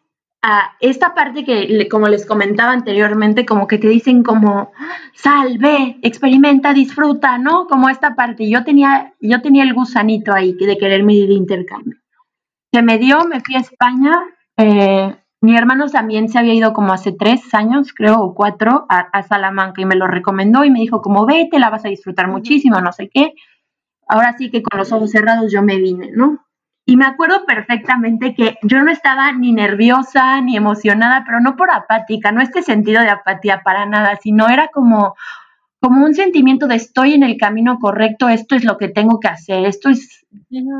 [0.48, 4.70] a esta parte que, como les comentaba anteriormente, como que te dicen como,
[5.12, 7.66] sal, ve, experimenta, disfruta, ¿no?
[7.66, 8.48] Como esta parte.
[8.48, 11.98] Yo tenía, yo tenía el gusanito ahí de quererme ir de intercambio.
[12.72, 14.12] Se me dio, me fui a España.
[14.56, 19.00] Eh, mi hermano también se había ido como hace tres años, creo, o cuatro, a,
[19.00, 22.28] a, Salamanca y me lo recomendó y me dijo como, vete, la vas a disfrutar
[22.28, 23.34] muchísimo, no sé qué
[24.06, 26.45] ahora sí que con los ojos cerrados yo me vine, ¿no?
[26.88, 31.72] Y me acuerdo perfectamente que yo no estaba ni nerviosa ni emocionada, pero no por
[31.72, 35.16] apática, no este sentido de apatía para nada, sino era como,
[35.80, 39.26] como un sentimiento de estoy en el camino correcto, esto es lo que tengo que
[39.26, 40.24] hacer, esto es,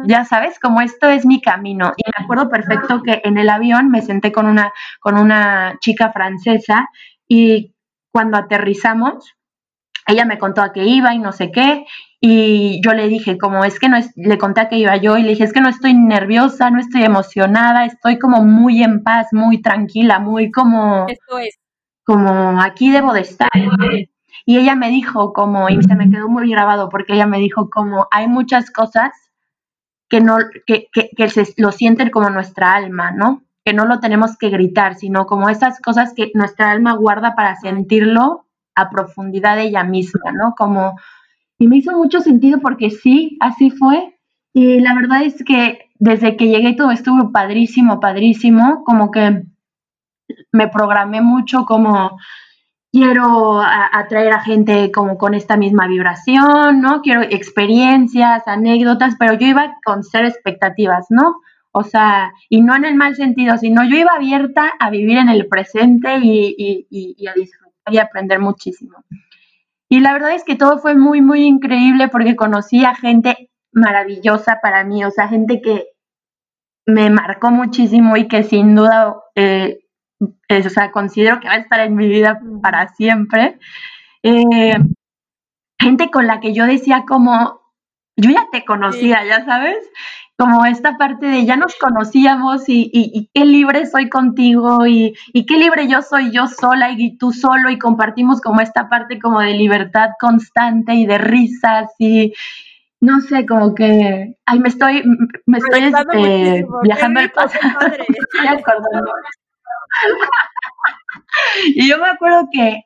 [0.06, 1.92] ya sabes, como esto es mi camino.
[1.96, 6.12] Y me acuerdo perfecto que en el avión me senté con una, con una chica
[6.12, 6.88] francesa
[7.26, 7.74] y
[8.12, 9.34] cuando aterrizamos,
[10.06, 11.84] ella me contó a qué iba y no sé qué,
[12.20, 15.16] y yo le dije, como es que no es, le conté a qué iba yo
[15.16, 19.02] y le dije, es que no estoy nerviosa, no estoy emocionada, estoy como muy en
[19.02, 21.06] paz, muy tranquila, muy como...
[21.08, 21.58] Esto es.
[22.04, 23.48] Como aquí debo de estar.
[24.44, 27.68] Y ella me dijo como, y se me quedó muy grabado porque ella me dijo
[27.68, 29.10] como, hay muchas cosas
[30.08, 33.42] que no, que, que, que se lo sienten como nuestra alma, ¿no?
[33.64, 37.56] Que no lo tenemos que gritar, sino como esas cosas que nuestra alma guarda para
[37.56, 38.45] sentirlo
[38.76, 40.54] a profundidad de ella misma, ¿no?
[40.56, 40.96] Como,
[41.58, 44.18] y me hizo mucho sentido porque sí, así fue.
[44.52, 49.42] Y la verdad es que desde que llegué todo estuvo padrísimo, padrísimo, como que
[50.52, 52.18] me programé mucho como
[52.92, 57.02] quiero atraer a gente como con esta misma vibración, ¿no?
[57.02, 61.36] Quiero experiencias, anécdotas, pero yo iba con ser expectativas, ¿no?
[61.72, 65.28] O sea, y no en el mal sentido, sino yo iba abierta a vivir en
[65.28, 69.04] el presente y, y a disfrutar y aprender muchísimo.
[69.88, 74.58] Y la verdad es que todo fue muy, muy increíble porque conocí a gente maravillosa
[74.62, 75.88] para mí, o sea, gente que
[76.86, 79.80] me marcó muchísimo y que sin duda, eh,
[80.20, 83.58] o sea, considero que va a estar en mi vida para siempre.
[84.22, 84.76] Eh,
[85.78, 87.60] gente con la que yo decía como,
[88.16, 89.78] yo ya te conocía, ya sabes,
[90.36, 95.88] como esta parte de ya nos conocíamos y, qué libre soy contigo y, qué libre
[95.88, 100.10] yo soy yo sola y, tú solo y compartimos como esta parte como de libertad
[100.20, 102.34] constante y de risas y
[102.98, 105.02] no sé, como que, ay, me estoy,
[105.44, 107.78] me estoy este, viajando al pasado.
[111.66, 112.84] y yo me acuerdo que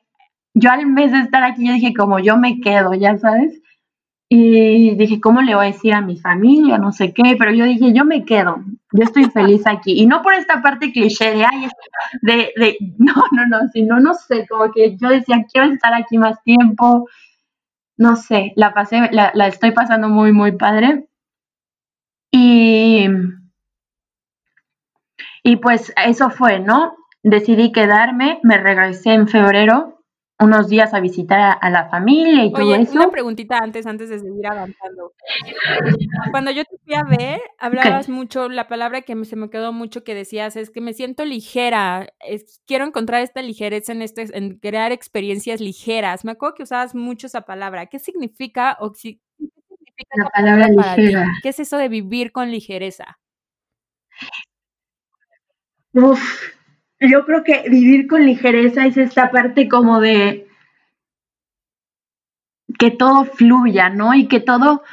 [0.53, 3.61] yo al mes de estar aquí, yo dije como yo me quedo, ya sabes.
[4.33, 6.77] Y dije, ¿cómo le voy a decir a mi familia?
[6.77, 8.63] No sé qué, pero yo dije, yo me quedo,
[8.93, 10.01] yo estoy feliz aquí.
[10.01, 11.67] Y no por esta parte cliché de, ay,
[12.21, 16.17] de, de, no, no, no, sino, no sé, como que yo decía, quiero estar aquí
[16.17, 17.09] más tiempo.
[17.97, 21.09] No sé, la pasé, la, la estoy pasando muy, muy padre.
[22.31, 23.05] Y,
[25.43, 26.95] y pues eso fue, ¿no?
[27.21, 30.00] Decidí quedarme, me regresé en febrero
[30.41, 32.93] unos días a visitar a, la familia y todo eso.
[32.93, 35.13] Una preguntita antes, antes de seguir avanzando.
[36.31, 40.03] Cuando yo te fui a ver, hablabas mucho, la palabra que se me quedó mucho
[40.03, 42.07] que decías es que me siento ligera,
[42.65, 46.25] quiero encontrar esta ligereza en, este, en crear experiencias ligeras.
[46.25, 47.85] Me acuerdo que usabas mucho esa palabra.
[47.85, 51.27] ¿Qué significa, o, ¿qué significa la palabra, ligera?
[51.43, 53.19] ¿Qué es eso de vivir con ligereza?
[55.93, 56.21] Uf,
[57.01, 60.47] yo creo que vivir con ligereza es esta parte como de
[62.77, 64.13] que todo fluya, ¿no?
[64.13, 64.83] Y que todo,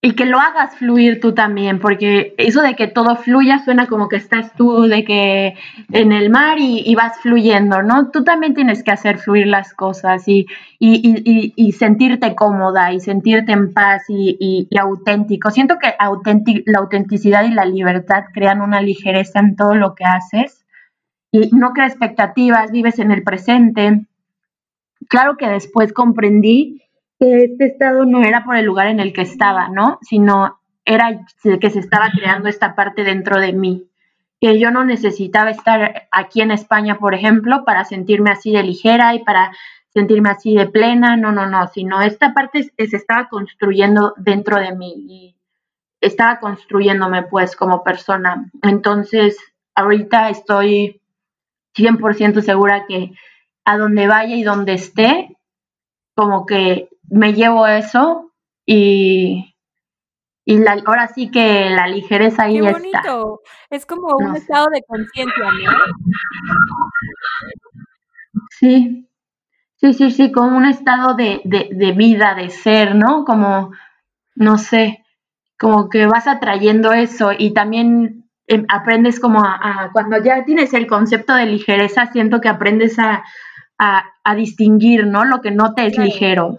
[0.00, 4.08] y que lo hagas fluir tú también, porque eso de que todo fluya suena como
[4.08, 5.54] que estás tú de que
[5.92, 8.10] en el mar y, vas fluyendo, ¿no?
[8.10, 10.46] Tú también tienes que hacer fluir las cosas y,
[10.78, 15.50] y, y sentirte cómoda y sentirte en paz y, auténtico.
[15.50, 15.94] Siento que
[16.66, 20.55] la autenticidad y la libertad crean una ligereza en todo lo que haces
[21.52, 24.06] no crea expectativas, vives en el presente.
[25.08, 26.82] Claro que después comprendí
[27.18, 29.98] que este estado no era por el lugar en el que estaba, ¿no?
[30.02, 31.26] Sino era
[31.60, 33.88] que se estaba creando esta parte dentro de mí,
[34.40, 39.14] que yo no necesitaba estar aquí en España, por ejemplo, para sentirme así de ligera
[39.14, 39.52] y para
[39.88, 44.76] sentirme así de plena, no, no, no, sino esta parte se estaba construyendo dentro de
[44.76, 45.36] mí y
[46.00, 48.50] estaba construyéndome pues como persona.
[48.62, 49.38] Entonces,
[49.74, 51.00] ahorita estoy
[51.76, 53.12] 100% segura que
[53.64, 55.36] a donde vaya y donde esté,
[56.14, 58.32] como que me llevo eso
[58.64, 59.54] y,
[60.44, 63.40] y la, ahora sí que la ligereza ahí Qué bonito.
[63.70, 65.72] Es como un estado de conciencia, ¿no?
[68.50, 69.08] Sí,
[69.76, 73.24] sí, sí, sí, como un estado de, de, de vida, de ser, ¿no?
[73.24, 73.72] Como,
[74.34, 75.04] no sé,
[75.58, 80.86] como que vas atrayendo eso y también Em, aprendes como a, cuando ya tienes el
[80.86, 83.24] concepto de ligereza, siento que aprendes a,
[83.78, 85.24] a, distinguir, ¿no?
[85.24, 86.58] Lo que no te es ligero.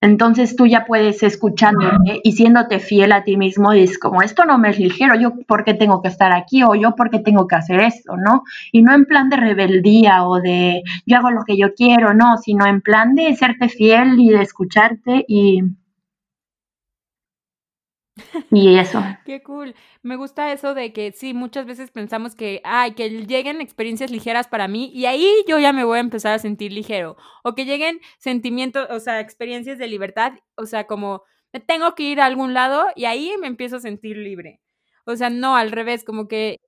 [0.00, 4.58] Entonces tú ya puedes escuchándote y siéndote fiel a ti mismo, dices como esto no
[4.58, 7.46] me es ligero, yo por qué tengo que estar aquí o yo por qué tengo
[7.48, 8.42] que hacer esto, ¿no?
[8.72, 12.36] Y no en plan de rebeldía o de yo hago lo que yo quiero, no,
[12.36, 15.62] sino en plan de serte fiel y de escucharte y,
[18.50, 19.00] y eso.
[19.24, 19.74] Qué cool.
[20.02, 24.48] Me gusta eso de que sí, muchas veces pensamos que, ay, que lleguen experiencias ligeras
[24.48, 27.16] para mí y ahí yo ya me voy a empezar a sentir ligero.
[27.44, 32.04] O que lleguen sentimientos, o sea, experiencias de libertad, o sea, como me tengo que
[32.04, 34.60] ir a algún lado y ahí me empiezo a sentir libre.
[35.04, 36.58] O sea, no, al revés, como que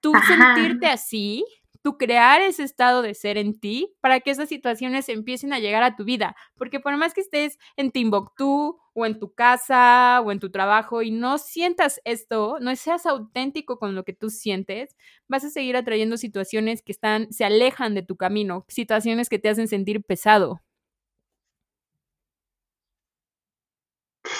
[0.00, 1.44] tú sentirte así
[1.86, 5.84] tú crear ese estado de ser en ti para que esas situaciones empiecen a llegar
[5.84, 6.34] a tu vida.
[6.56, 11.02] Porque por más que estés en Timbuktu o en tu casa o en tu trabajo
[11.02, 14.96] y no sientas esto, no seas auténtico con lo que tú sientes,
[15.28, 19.48] vas a seguir atrayendo situaciones que están, se alejan de tu camino, situaciones que te
[19.48, 20.62] hacen sentir pesado.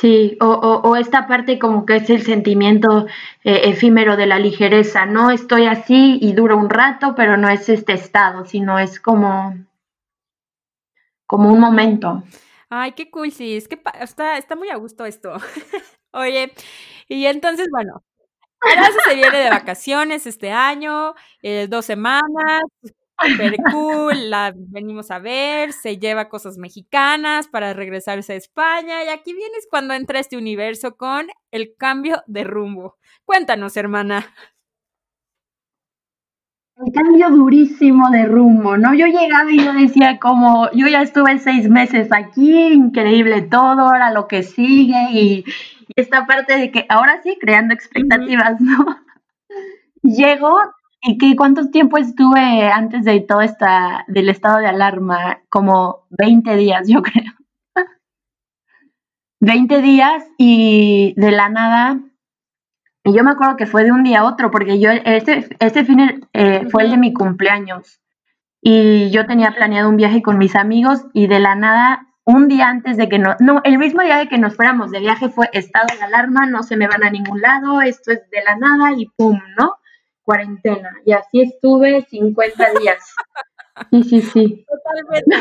[0.00, 3.06] Sí, o, o, esta parte como que es el sentimiento
[3.44, 5.30] eh, efímero de la ligereza, ¿no?
[5.30, 9.54] Estoy así y dura un rato, pero no es este estado, sino es como,
[11.26, 12.22] como un momento.
[12.68, 15.32] Ay, qué cool, sí, es que está, está muy a gusto esto.
[16.12, 16.52] Oye,
[17.08, 18.04] y entonces, bueno,
[18.60, 22.62] ahora se viene de vacaciones este año, eh, dos semanas,
[23.22, 29.08] super cool, la venimos a ver, se lleva cosas mexicanas para regresarse a España y
[29.08, 32.96] aquí vienes cuando entra este universo con el cambio de rumbo.
[33.24, 34.26] Cuéntanos, hermana.
[36.76, 38.92] El cambio durísimo de rumbo, ¿no?
[38.92, 44.12] Yo llegaba y yo decía como, yo ya estuve seis meses aquí, increíble todo, ahora
[44.12, 45.44] lo que sigue y,
[45.94, 48.84] esta parte de que ahora sí, creando expectativas, ¿no?
[50.02, 50.58] Llego
[51.02, 55.40] ¿Y qué, cuánto tiempo estuve antes de todo esta, del estado de alarma?
[55.48, 57.32] Como 20 días, yo creo.
[59.40, 62.00] 20 días y de la nada,
[63.04, 65.84] y yo me acuerdo que fue de un día a otro, porque yo, este, este
[65.84, 68.00] fin eh, fue el de mi cumpleaños,
[68.60, 72.68] y yo tenía planeado un viaje con mis amigos, y de la nada, un día
[72.68, 75.48] antes de que no, no, el mismo día de que nos fuéramos de viaje fue
[75.52, 78.92] estado de alarma, no se me van a ningún lado, esto es de la nada,
[78.96, 79.74] y pum, ¿no?
[80.26, 80.90] Cuarentena.
[81.06, 83.02] Y así estuve 50 días.
[83.90, 84.66] Sí, sí, sí.
[84.66, 85.36] Totalmente.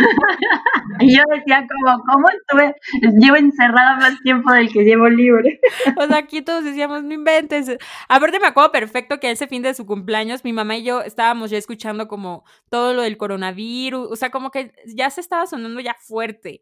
[1.00, 2.76] y yo decía como, ¿cómo estuve?
[3.18, 5.60] Llevo encerrada más tiempo del que llevo libre.
[5.98, 7.78] o sea, aquí todos decíamos, no inventes.
[8.10, 11.50] Aparte me acuerdo perfecto que ese fin de su cumpleaños, mi mamá y yo estábamos
[11.50, 15.80] ya escuchando como todo lo del coronavirus, o sea, como que ya se estaba sonando
[15.80, 16.62] ya fuerte.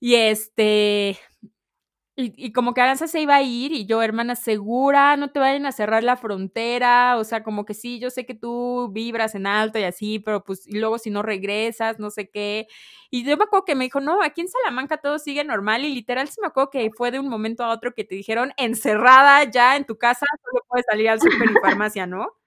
[0.00, 1.18] Y este,
[2.22, 5.66] y, como que Aranza se iba a ir y yo, hermana, segura, no te vayan
[5.66, 9.46] a cerrar la frontera, o sea, como que sí, yo sé que tú vibras en
[9.46, 12.66] alto y así, pero pues y luego si no regresas, no sé qué.
[13.10, 15.94] Y yo me acuerdo que me dijo, no, aquí en Salamanca todo sigue normal y
[15.94, 19.44] literal sí me acuerdo que fue de un momento a otro que te dijeron, encerrada
[19.44, 22.41] ya en tu casa, solo puedes salir al super y farmacia, ¿no?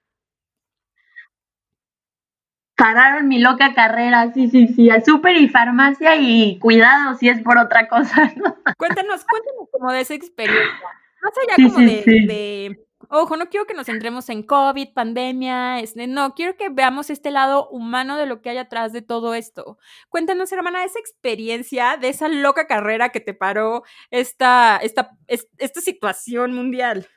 [2.75, 7.41] Pararon mi loca carrera, sí, sí, sí, a súper y farmacia y cuidado si es
[7.41, 8.55] por otra cosa, ¿no?
[8.77, 10.89] Cuéntanos, cuéntanos como de esa experiencia.
[11.21, 16.35] Más allá como de, ojo, no quiero que nos entremos en COVID, pandemia, este, no,
[16.35, 19.77] quiero que veamos este lado humano de lo que hay atrás de todo esto.
[20.09, 26.53] Cuéntanos, hermana, esa experiencia de esa loca carrera que te paró esta, esta, esta situación
[26.53, 27.07] mundial.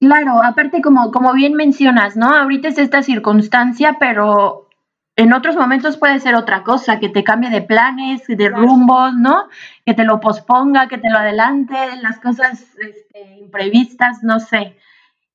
[0.00, 2.34] Claro, aparte como, como bien mencionas, ¿no?
[2.34, 4.66] Ahorita es esta circunstancia, pero
[5.14, 9.48] en otros momentos puede ser otra cosa, que te cambie de planes, de rumbos, ¿no?
[9.84, 14.78] Que te lo posponga, que te lo adelante, las cosas este, imprevistas, no sé.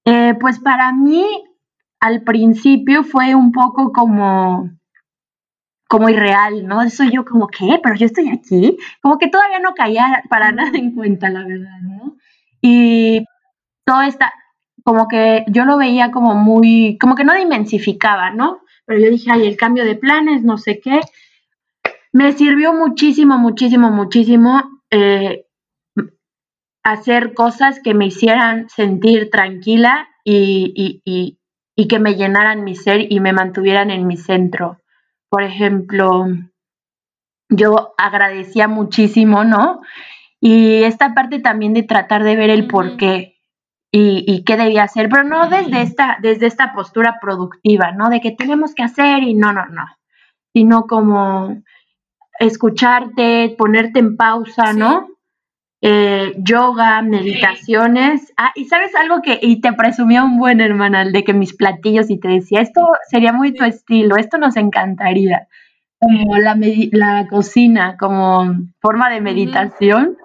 [0.03, 1.23] Eh, pues para mí,
[1.99, 4.71] al principio fue un poco como,
[5.87, 6.81] como irreal, ¿no?
[6.81, 7.79] Eso yo como, ¿qué?
[7.83, 8.77] Pero yo estoy aquí.
[8.99, 12.17] Como que todavía no caía para nada en cuenta, la verdad, ¿no?
[12.61, 13.23] Y
[13.85, 14.33] toda esta,
[14.85, 18.61] como que yo lo veía como muy, como que no dimensificaba, ¿no?
[18.85, 21.01] Pero yo dije, ay, el cambio de planes, no sé qué.
[22.13, 24.61] Me sirvió muchísimo, muchísimo, muchísimo
[24.91, 25.47] eh,
[26.83, 33.19] hacer cosas que me hicieran sentir tranquila y, y que me llenaran mi ser y
[33.19, 34.81] me mantuvieran en mi centro.
[35.29, 36.27] Por ejemplo,
[37.49, 39.81] yo agradecía muchísimo, ¿no?
[40.39, 43.34] Y esta parte también de tratar de ver el por qué
[43.97, 48.09] y, y, qué debía hacer, pero no desde esta, desde esta postura productiva, ¿no?
[48.09, 49.85] De que tenemos que hacer y no, no, no,
[50.51, 51.63] sino como
[52.37, 55.07] escucharte, ponerte en pausa, ¿no?
[55.81, 58.33] Eh, yoga, meditaciones.
[58.35, 62.09] Ah, y sabes algo que, y te presumió un buen hermano, de que mis platillos,
[62.09, 65.47] y te decía, esto sería muy tu estilo, esto nos encantaría.
[65.99, 66.57] Como la,
[66.91, 70.17] la cocina, como forma de meditación.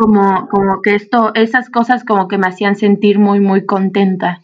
[0.00, 4.40] Como, como que esto, esas cosas como que me hacían sentir muy, muy contenta.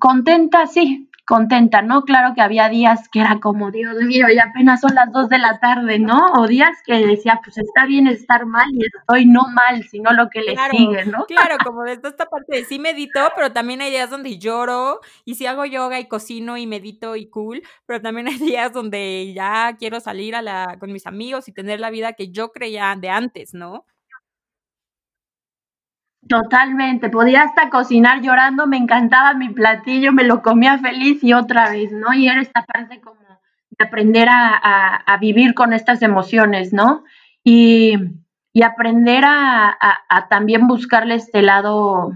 [0.00, 2.02] Contenta, sí, contenta, ¿no?
[2.02, 5.38] Claro que había días que era como, Dios mío, y apenas son las dos de
[5.38, 6.32] la tarde, ¿no?
[6.32, 10.30] O días que decía, pues está bien estar mal y estoy no mal, sino lo
[10.30, 11.24] que le sigue, ¿no?
[11.26, 15.36] Claro, como de esta parte de sí medito, pero también hay días donde lloro y
[15.36, 19.76] sí hago yoga y cocino y medito y cool, pero también hay días donde ya
[19.78, 23.10] quiero salir a la, con mis amigos y tener la vida que yo creía de
[23.10, 23.84] antes, ¿no?
[26.28, 31.70] Totalmente, podía hasta cocinar llorando, me encantaba mi platillo, me lo comía feliz y otra
[31.70, 32.12] vez, ¿no?
[32.12, 33.18] Y era esta parte como
[33.70, 37.04] de aprender a, vivir con estas emociones, ¿no?
[37.42, 37.94] Y,
[38.62, 42.12] aprender a, a, también buscarle este lado,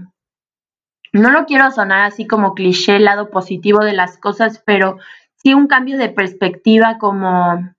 [1.13, 4.97] no lo quiero sonar así como cliché, el lado positivo de las cosas, pero
[5.37, 7.73] sí un cambio de perspectiva como,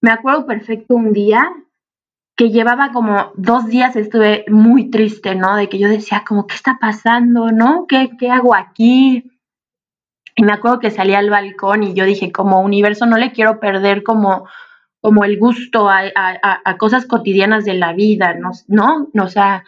[0.00, 1.52] me acuerdo perfecto un día
[2.38, 5.56] que llevaba como dos días estuve muy triste, ¿no?
[5.56, 7.86] De que yo decía, como, ¿qué está pasando, no?
[7.88, 9.32] ¿Qué, qué hago aquí?
[10.36, 13.58] Y me acuerdo que salí al balcón y yo dije, como universo, no le quiero
[13.58, 14.48] perder como,
[15.00, 18.52] como el gusto a, a, cosas cotidianas de la vida, ¿no?
[18.68, 19.08] ¿no?
[19.20, 19.64] O sea,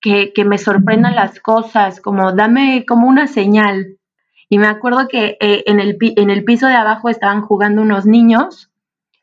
[0.00, 3.98] que, que, me sorprendan las cosas, como dame como una señal.
[4.48, 8.06] Y me acuerdo que eh, en, el, en el piso de abajo estaban jugando unos
[8.06, 8.70] niños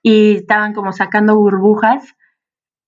[0.03, 2.15] y estaban como sacando burbujas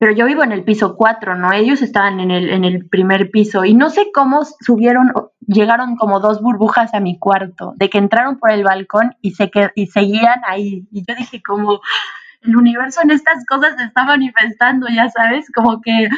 [0.03, 1.53] pero yo vivo en el piso 4, ¿no?
[1.53, 5.13] Ellos estaban en el, en el primer piso y no sé cómo subieron,
[5.47, 9.49] llegaron como dos burbujas a mi cuarto, de que entraron por el balcón y, se
[9.75, 10.85] y seguían ahí.
[10.91, 11.79] Y yo dije como,
[12.41, 16.09] el universo en estas cosas se está manifestando, ya sabes, como que,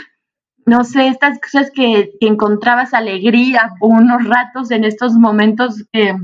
[0.65, 6.15] no sé, estas cosas que, encontrabas alegría unos ratos en estos momentos que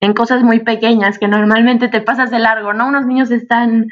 [0.00, 2.88] en cosas muy pequeñas que normalmente te pasas de largo, ¿no?
[2.88, 3.88] Unos niños están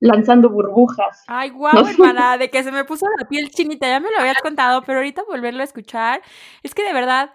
[0.00, 1.24] lanzando burbujas.
[1.26, 4.40] Ay, guau, hermana, de que se me puso la piel chinita, ya me lo habías
[4.40, 6.22] contado, pero ahorita volverlo a escuchar,
[6.62, 7.32] es que de verdad,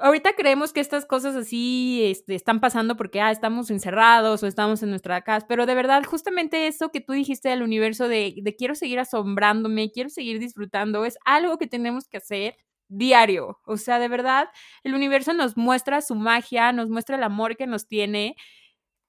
[0.00, 4.82] ahorita creemos que estas cosas así este, están pasando porque ah, estamos encerrados o estamos
[4.82, 8.56] en nuestra casa, pero de verdad, justamente eso que tú dijiste del universo de, de
[8.56, 12.56] quiero seguir asombrándome, quiero seguir disfrutando, es algo que tenemos que hacer
[12.88, 13.58] diario.
[13.64, 14.48] O sea, de verdad,
[14.84, 18.36] el universo nos muestra su magia, nos muestra el amor que nos tiene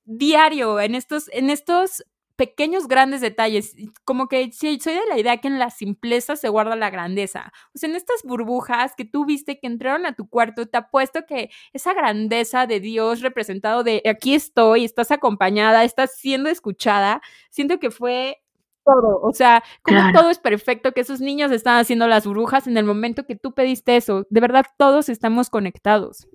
[0.05, 2.03] diario en estos, en estos
[2.35, 3.75] pequeños grandes detalles,
[4.05, 7.51] como que sí, soy de la idea que en la simpleza se guarda la grandeza.
[7.75, 11.25] O sea, en estas burbujas que tú viste que entraron a tu cuarto, te apuesto
[11.25, 17.79] que esa grandeza de Dios representado de aquí estoy, estás acompañada, estás siendo escuchada, siento
[17.79, 18.39] que fue
[18.83, 22.77] todo, o sea, como todo es perfecto, que esos niños están haciendo las burbujas en
[22.77, 24.25] el momento que tú pediste eso.
[24.29, 26.27] De verdad, todos estamos conectados.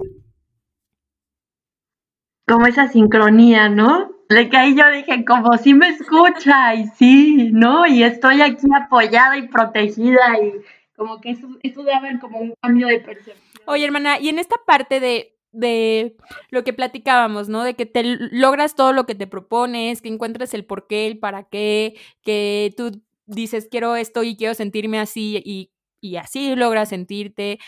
[2.46, 4.17] Como esa sincronía, ¿no?
[4.28, 7.86] De que ahí yo dije, como si me escucha, y sí, ¿no?
[7.86, 10.52] Y estoy aquí apoyada y protegida, y
[10.96, 13.36] como que eso, eso daba como un cambio de percepción.
[13.66, 16.16] Oye, hermana, y en esta parte de, de
[16.50, 17.64] lo que platicábamos, ¿no?
[17.64, 21.18] De que te logras todo lo que te propones, que encuentres el por qué, el
[21.18, 26.90] para qué, que tú dices, quiero esto y quiero sentirme así, y, y así logras
[26.90, 27.58] sentirte.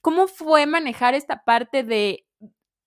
[0.00, 2.25] ¿Cómo fue manejar esta parte de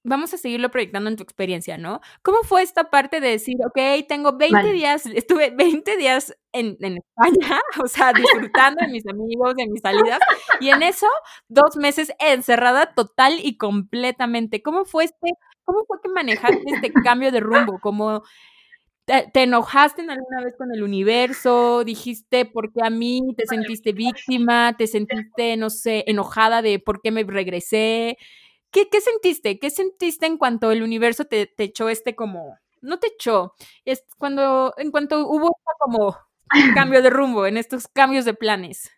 [0.03, 2.01] vamos a seguirlo proyectando en tu experiencia, ¿no?
[2.21, 7.61] ¿Cómo fue esta parte de decir, ok, tengo 20 días, estuve 20 días en, España,
[7.83, 10.19] o sea, disfrutando de mis amigos, de mis salidas,
[10.59, 11.07] y en eso,
[11.47, 14.61] dos meses encerrada total y completamente.
[14.61, 15.33] ¿Cómo fue este,
[15.63, 17.79] cómo fue que manejaste este cambio de rumbo?
[17.81, 18.23] ¿Cómo
[19.05, 21.83] te, te enojaste en alguna vez con el universo?
[21.83, 23.21] ¿Dijiste por qué a mí?
[23.37, 24.75] ¿Te sentiste víctima?
[24.77, 28.17] ¿Te sentiste, no sé, enojada de por qué me regresé?
[28.71, 29.59] ¿Qué, sentiste?
[29.59, 34.73] ¿Qué sentiste en cuanto el universo te, echó este como, no te echó, es cuando,
[34.77, 36.15] en cuanto hubo como
[36.75, 38.91] cambio de rumbo, en estos cambios de planes?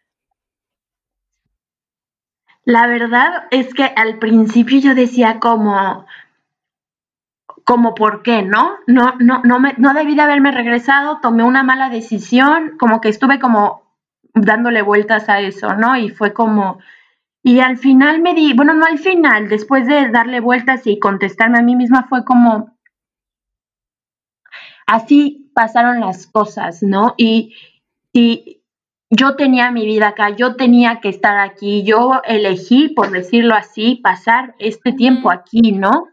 [2.64, 6.06] La verdad es que al principio yo decía como,
[7.64, 8.76] como por qué, ¿no?
[8.88, 13.10] No, no, no, me, no debí de haberme regresado, tomé una mala decisión, como que
[13.10, 13.90] estuve como
[14.34, 15.96] dándole vueltas a eso, ¿no?
[15.98, 16.80] Y fue como,
[17.44, 21.58] Y al final me di, bueno, no al final, después de darle vueltas y contestarme
[21.58, 22.78] a mí misma fue como,
[24.86, 27.16] así pasaron las cosas, ¿no?
[27.18, 27.56] Y,
[28.14, 28.62] y
[29.10, 34.00] yo tenía mi vida acá, yo tenía que estar aquí, yo elegí, por decirlo así,
[34.04, 36.08] pasar este tiempo aquí, ¿no?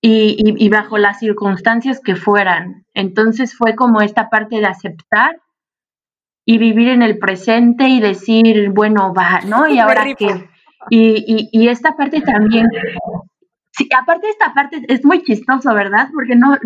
[0.00, 2.84] Y, y, y, bajo las circunstancias que fueran.
[2.92, 5.40] Entonces fue como esta parte de aceptar
[6.44, 9.66] y vivir en el presente y decir, bueno, va, ¿no?
[9.68, 10.53] Y ahora qué.
[10.90, 12.68] Y, y, esta parte también,
[13.72, 16.08] sí, aparte esta parte es muy chistoso, ¿verdad?
[16.12, 16.56] Porque no,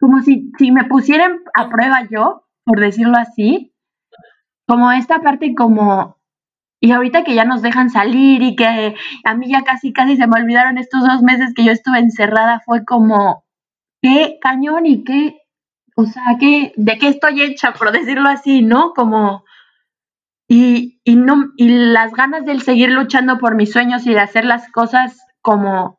[0.00, 3.72] como si, si me pusieran a prueba yo, por decirlo así,
[4.66, 6.18] como esta parte como,
[6.80, 8.94] y ahorita que ya nos dejan salir y que
[9.24, 12.60] a mí ya casi, casi se me olvidaron estos dos meses que yo estuve encerrada,
[12.64, 13.44] fue como,
[14.02, 15.38] qué cañón y qué,
[15.96, 18.92] o sea, qué, de qué estoy hecha, por decirlo así, ¿no?
[18.94, 19.44] Como,
[20.56, 24.44] y, y, no, y las ganas de seguir luchando por mis sueños y de hacer
[24.44, 25.98] las cosas como,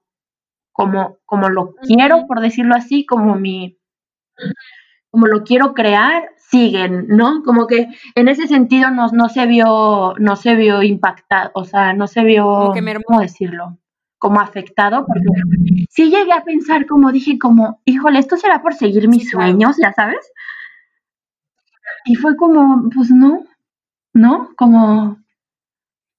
[0.72, 3.78] como, como lo quiero, por decirlo así, como mi,
[5.12, 7.44] como lo quiero crear, siguen, ¿no?
[7.44, 11.92] Como que en ese sentido no, no se vio, no se vio impactado, o sea,
[11.92, 12.72] no se vio,
[13.06, 13.78] ¿cómo decirlo?
[14.20, 19.10] Como afectado, porque sí llegué a pensar, como dije, como, híjole, esto será por seguir
[19.10, 20.32] mis sueños, ya sabes.
[22.06, 23.44] Y fue como, pues no,
[24.16, 24.56] ¿no?
[24.56, 25.24] Como,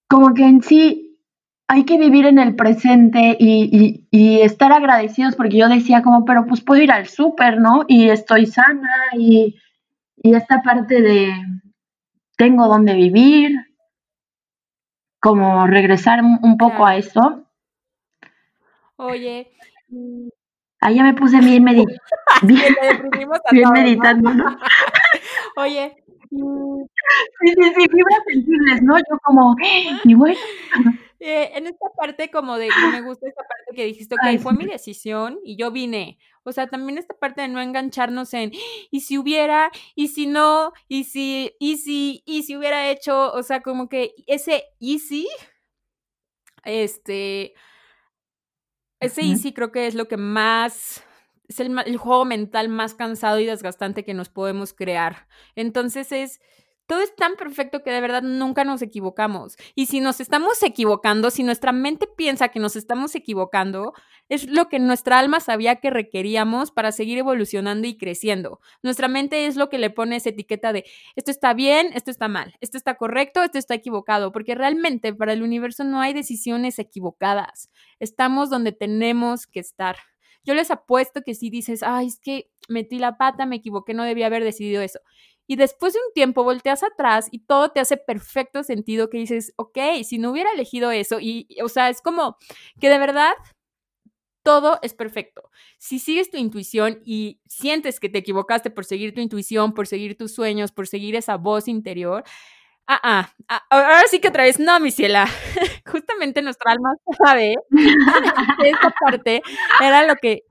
[0.08, 1.18] como que en sí
[1.66, 6.46] hay que vivir en el presente y, y, estar agradecidos porque yo decía como, pero
[6.46, 7.84] pues puedo ir al súper, ¿no?
[7.88, 8.88] Y estoy sana
[9.18, 9.56] y,
[10.16, 11.32] y esta parte de
[12.36, 13.50] tengo donde vivir,
[15.18, 17.46] como regresar un poco a eso.
[18.96, 19.50] Oye.
[20.80, 21.88] Ahí ya me puse bien, medit
[22.42, 22.76] bien,
[23.50, 24.56] bien meditando, ¿no?
[25.56, 26.04] Oye,
[26.36, 28.98] Sí, sí, sí, fibras sensibles, ¿no?
[28.98, 29.54] Yo como,
[30.04, 30.38] y bueno.
[31.18, 34.52] Eh, en esta parte como de que me gusta esta parte que dijiste, ok, fue
[34.52, 36.18] mi decisión y yo vine.
[36.42, 38.52] O sea, también esta parte de no engancharnos en,
[38.90, 43.42] y si hubiera, y si no, y si, y si, y si hubiera hecho, o
[43.42, 45.26] sea, como que ese easy,
[46.64, 47.54] este,
[49.00, 51.02] ese easy creo que es lo que más
[51.48, 55.26] es el, el, juego mental más cansado y desgastante que nos podemos crear.
[55.54, 56.40] Entonces es,
[56.86, 59.56] todo es tan perfecto que de verdad nunca nos equivocamos.
[59.74, 63.92] Y si nos estamos equivocando, si nuestra mente piensa que nos estamos equivocando,
[64.28, 68.60] es lo que nuestra alma sabía que requeríamos para seguir evolucionando y creciendo.
[68.82, 70.84] Nuestra mente es lo que le pone esa etiqueta de
[71.16, 75.32] esto está bien, esto está mal, esto está correcto, esto está equivocado, porque realmente para
[75.32, 77.68] el universo no hay decisiones equivocadas.
[77.98, 79.96] Estamos donde tenemos que estar.
[80.46, 84.04] Yo les apuesto que si dices, ay, es que metí la pata, me equivoqué, no
[84.04, 85.00] debía haber decidido eso.
[85.48, 89.52] Y después de un tiempo volteas atrás y todo te hace perfecto sentido que dices,
[89.56, 92.36] ok, si no hubiera elegido eso, y, o sea, es como
[92.80, 93.32] que de verdad
[94.44, 95.50] todo es perfecto.
[95.78, 100.16] Si sigues tu intuición y sientes que te equivocaste por seguir tu intuición, por seguir
[100.16, 102.22] tus sueños, por seguir esa voz interior,
[102.86, 105.28] ah, ah, ah ahora sí que otra vez, no, mi ciela.
[105.86, 109.42] Justamente nuestra alma sabe que parte
[109.80, 110.44] era lo que,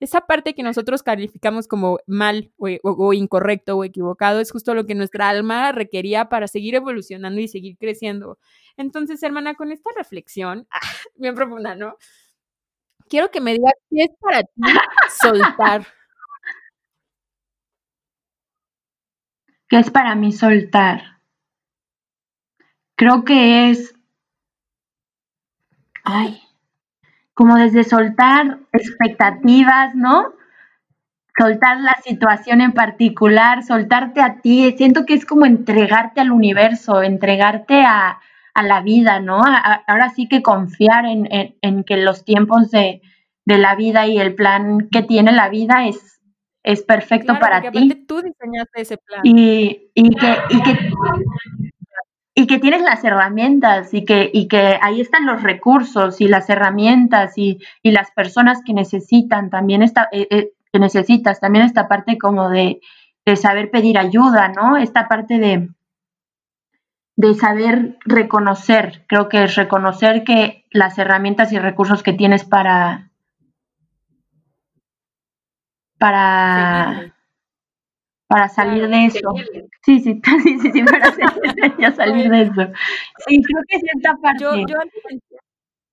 [0.00, 4.94] esa parte que nosotros calificamos como mal o, incorrecto o equivocado es justo lo que
[4.94, 8.38] nuestra alma requería para seguir evolucionando y seguir creciendo.
[8.76, 10.66] Entonces, hermana, con esta reflexión,
[11.16, 11.96] bien profunda, ¿no?
[13.08, 14.62] Quiero que me digas qué es para ti
[15.20, 15.86] soltar.
[19.68, 21.20] ¿Qué es para mí soltar?
[22.96, 23.94] Creo que es
[26.10, 26.42] ay,
[27.34, 30.34] como desde soltar expectativas, ¿no?
[31.38, 37.02] Soltar la situación en particular, soltarte a ti, siento que es como entregarte al universo,
[37.02, 38.20] entregarte a,
[38.62, 39.42] la vida, ¿no?
[39.86, 43.00] ahora sí que confiar en, que los tiempos de,
[43.46, 46.20] la vida y el plan que tiene la vida es,
[46.62, 48.04] es perfecto para ti.
[48.06, 49.22] Tú diseñaste ese plan.
[49.24, 50.92] Y, y, que, y que
[52.40, 56.48] y que tienes las herramientas y que, y que ahí están los recursos y las
[56.48, 61.86] herramientas y, y las personas que necesitan también esta, eh, eh, que necesitas, también esta
[61.86, 62.80] parte como de,
[63.26, 64.78] de, saber pedir ayuda, ¿no?
[64.78, 65.68] Esta parte de,
[67.16, 73.10] de saber reconocer, creo que es reconocer que las herramientas y recursos que tienes para,
[75.98, 77.14] para,
[78.30, 79.34] para salir de eso.
[79.82, 81.12] Sí, sí, sí, sí, sí, para
[81.92, 82.72] salir de eso.
[83.26, 84.44] Sí, creo que cierta parte.
[84.44, 84.76] Yo, yo,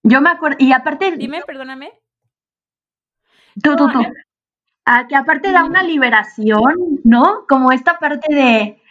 [0.03, 1.17] yo me acuerdo, y aparte...
[1.17, 1.93] Dime, perdóname.
[3.63, 4.01] Tú, tú, tú.
[4.85, 7.47] Ah, que aparte da una liberación, ¿no?
[7.49, 8.81] Como esta parte de,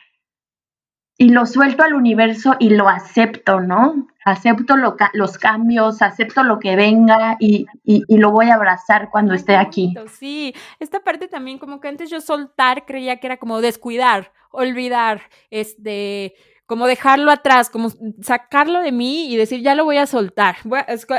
[1.19, 4.09] y lo suelto al universo y lo acepto, ¿no?
[4.25, 7.67] Acepto los cambios, acepto lo que venga y,
[8.09, 9.95] lo voy a abrazar cuando esté aquí.
[10.19, 15.23] Sí, esta parte también como que antes yo soltar creía que era como descuidar, olvidar,
[15.51, 16.35] este
[16.67, 17.91] como dejarlo atrás, como
[18.21, 20.57] sacarlo de mí y decir, ya lo voy a soltar.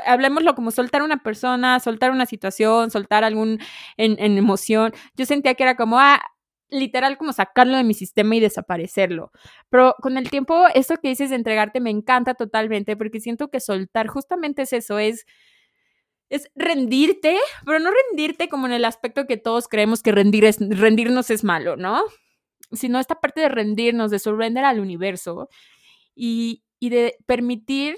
[0.05, 3.59] hablemoslo como soltar una persona, soltar una situación, soltar algún
[3.95, 4.93] en, en, emoción.
[5.15, 6.21] Yo sentía que era como, ah,
[6.69, 9.31] literal como sacarlo de mi sistema y desaparecerlo.
[9.69, 13.59] Pero con el tiempo, esto que dices de entregarte me encanta totalmente porque siento que
[13.59, 15.25] soltar justamente es eso, es
[16.29, 20.57] es rendirte, pero no rendirte como en el aspecto que todos creemos que rendir es,
[20.59, 22.03] rendirnos es malo, ¿no?
[22.71, 25.49] Sino esta parte de rendirnos, de surrender al universo
[26.15, 27.95] y, y de permitir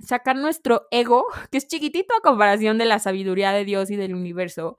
[0.00, 4.14] sacar nuestro ego, que es chiquitito a comparación de la sabiduría de Dios y del
[4.14, 4.78] universo,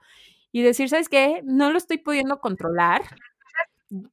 [0.52, 1.42] y decir, ¿sabes qué?
[1.44, 3.04] No lo estoy pudiendo controlar.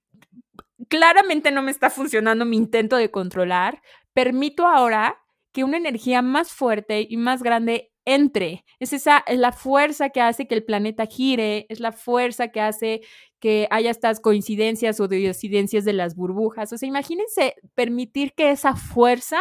[0.89, 3.83] Claramente no me está funcionando mi intento de controlar.
[4.13, 5.19] Permito ahora
[5.53, 8.65] que una energía más fuerte y más grande entre.
[8.79, 12.61] Es esa es la fuerza que hace que el planeta gire, es la fuerza que
[12.61, 13.01] hace
[13.41, 16.73] que haya estas coincidencias o diocidencias de las burbujas.
[16.73, 19.41] O sea, imagínense permitir que esa fuerza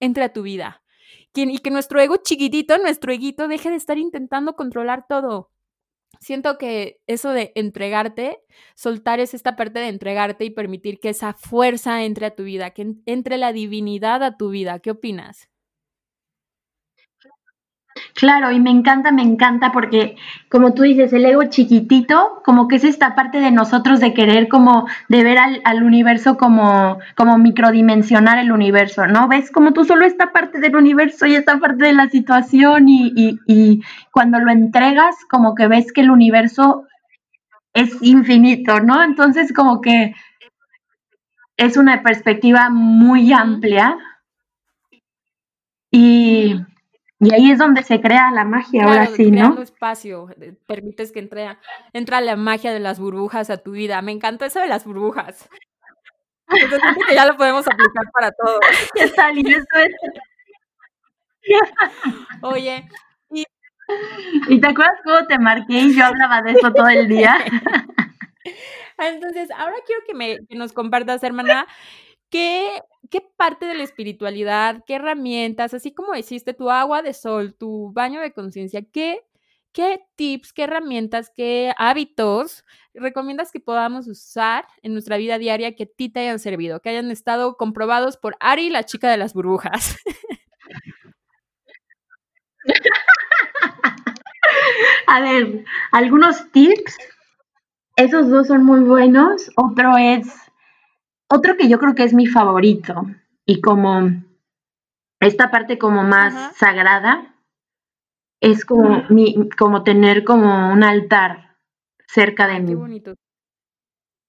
[0.00, 0.82] entre a tu vida.
[1.34, 5.51] y que nuestro ego chiquitito, nuestro eguito, deje de estar intentando controlar todo
[6.22, 8.38] siento que eso de entregarte,
[8.76, 12.70] soltar es esta parte de entregarte y permitir que esa fuerza entre a tu vida,
[12.70, 14.78] que entre la divinidad a tu vida.
[14.78, 15.51] ¿Qué opinas?
[18.14, 20.16] Claro, y me encanta, me encanta porque,
[20.48, 24.48] como tú dices, el ego chiquitito, como que es esta parte de nosotros de querer
[24.48, 29.28] como, de ver al, universo como, como microdimensionar el universo, ¿no?
[29.28, 33.12] Ves como tú solo esta parte del universo y esta parte de la situación y,
[33.16, 36.86] y, y cuando lo entregas, como que ves que el universo
[37.74, 39.02] es infinito, ¿no?
[39.02, 40.14] Entonces, como que
[41.56, 43.96] es una perspectiva muy amplia
[45.90, 46.56] y
[47.24, 49.62] y ahí es donde se crea la magia, ahora sí, ¿no?
[49.62, 51.56] espacio, eh, permites que entre,
[51.92, 54.02] entra la magia de las burbujas a tu vida.
[54.02, 55.48] Me encantó eso de las burbujas.
[56.48, 58.58] Entonces, que ya lo podemos aplicar para todo.
[58.96, 59.94] Ya salí, eso es.
[62.42, 62.88] Oye,
[63.30, 63.44] y...
[64.48, 67.36] ¿Y te acuerdas cómo te marqué y yo hablaba de eso todo el día?
[68.98, 71.68] Entonces, ahora quiero que, me, que nos compartas, hermana,
[72.32, 72.80] ¿Qué,
[73.10, 77.92] ¿Qué parte de la espiritualidad, qué herramientas, así como hiciste tu agua de sol, tu
[77.92, 79.20] baño de conciencia, qué,
[79.72, 82.64] qué tips, qué herramientas, qué hábitos
[82.94, 86.88] recomiendas que podamos usar en nuestra vida diaria que a ti te hayan servido, que
[86.88, 89.98] hayan estado comprobados por Ari, la chica de las burbujas?
[95.06, 96.96] A ver, algunos tips.
[97.96, 99.50] Esos dos son muy buenos.
[99.56, 100.42] Otro es
[101.32, 103.06] otro que yo creo que es mi favorito
[103.46, 104.22] y como
[105.18, 107.34] esta parte como más sagrada
[108.40, 111.56] es como mi, como tener como un altar
[112.06, 113.02] cerca de mí.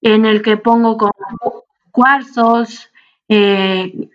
[0.00, 2.90] En el que pongo como cuarzos,
[3.28, 4.08] eh,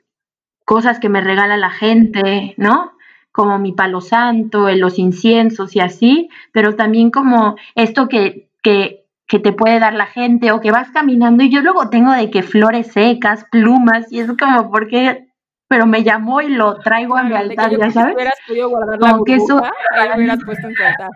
[0.66, 2.94] cosas que me regala la gente, ¿no?
[3.32, 8.99] Como mi palo santo, los inciensos y así, pero también como esto que, que
[9.30, 12.32] que te puede dar la gente o que vas caminando y yo luego tengo de
[12.32, 15.28] que flores secas, plumas y es como porque
[15.70, 18.16] pero me llamó y lo traigo a mi altar, ya sabes.
[18.16, 19.62] hubieras podido guardar la burbuja, que eso
[19.92, 21.10] ahí lo hubieras puesto en tu altar.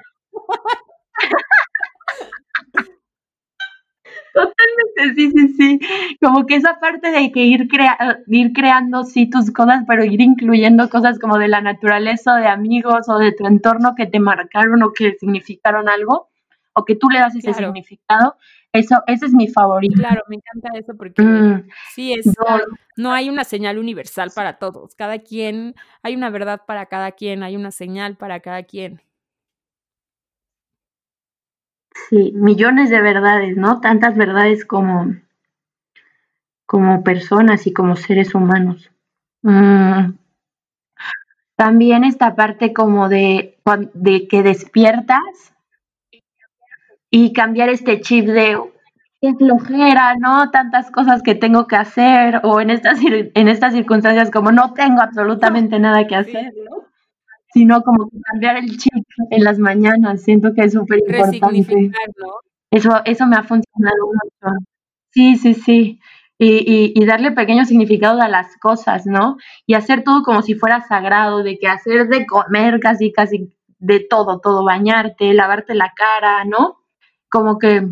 [4.33, 5.79] Totalmente, sí, sí, sí.
[6.21, 7.97] Como que esa parte de que ir, crea
[8.27, 13.09] ir creando, sí, tus cosas, pero ir incluyendo cosas como de la naturaleza, de amigos
[13.09, 16.29] o de tu entorno que te marcaron o que significaron algo,
[16.73, 18.35] o que tú le das ese significado,
[18.71, 19.95] eso, ese es mi favorito.
[19.95, 22.33] Claro, me encanta eso porque mm, sí es,
[22.97, 27.43] no, hay una señal universal para todos, cada quien, hay una verdad para cada quien,
[27.43, 29.01] hay una señal para cada quien.
[32.09, 33.79] Sí, millones de verdades, ¿no?
[33.79, 35.15] Tantas verdades como,
[36.65, 38.91] como personas y como seres humanos.
[39.43, 40.13] Mm.
[41.55, 43.59] También esta parte como de,
[43.93, 45.53] de que despiertas
[47.15, 48.57] y cambiar este chip de
[49.21, 50.49] qué flojera, ¿no?
[50.49, 54.99] Tantas cosas que tengo que hacer o en estas, en estas circunstancias como no tengo
[54.99, 56.87] absolutamente nada que hacer, ¿no?
[57.53, 61.91] Sino como cambiar el chip en las mañanas, siento que es súper importante.
[62.71, 64.57] Eso, eso me ha funcionado mucho.
[65.11, 65.99] Sí, sí, sí.
[66.39, 69.37] Y, y, darle pequeño significado a las cosas, ¿no?
[69.67, 73.99] Y hacer todo como si fuera sagrado, de que hacer de comer casi, casi de
[73.99, 76.82] todo, todo, bañarte, lavarte la cara, ¿no?
[77.33, 77.87] Como que,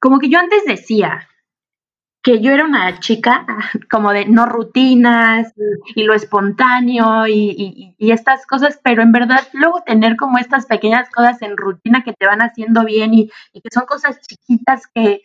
[0.00, 1.28] como que yo antes decía,
[2.22, 3.44] que yo era una chica
[3.90, 5.52] como de no rutinas
[5.94, 11.42] y, lo espontáneo y, estas cosas, pero en verdad luego tener como estas pequeñas cosas
[11.42, 15.20] en rutina que te van haciendo bien y, que son cosas chiquitas que,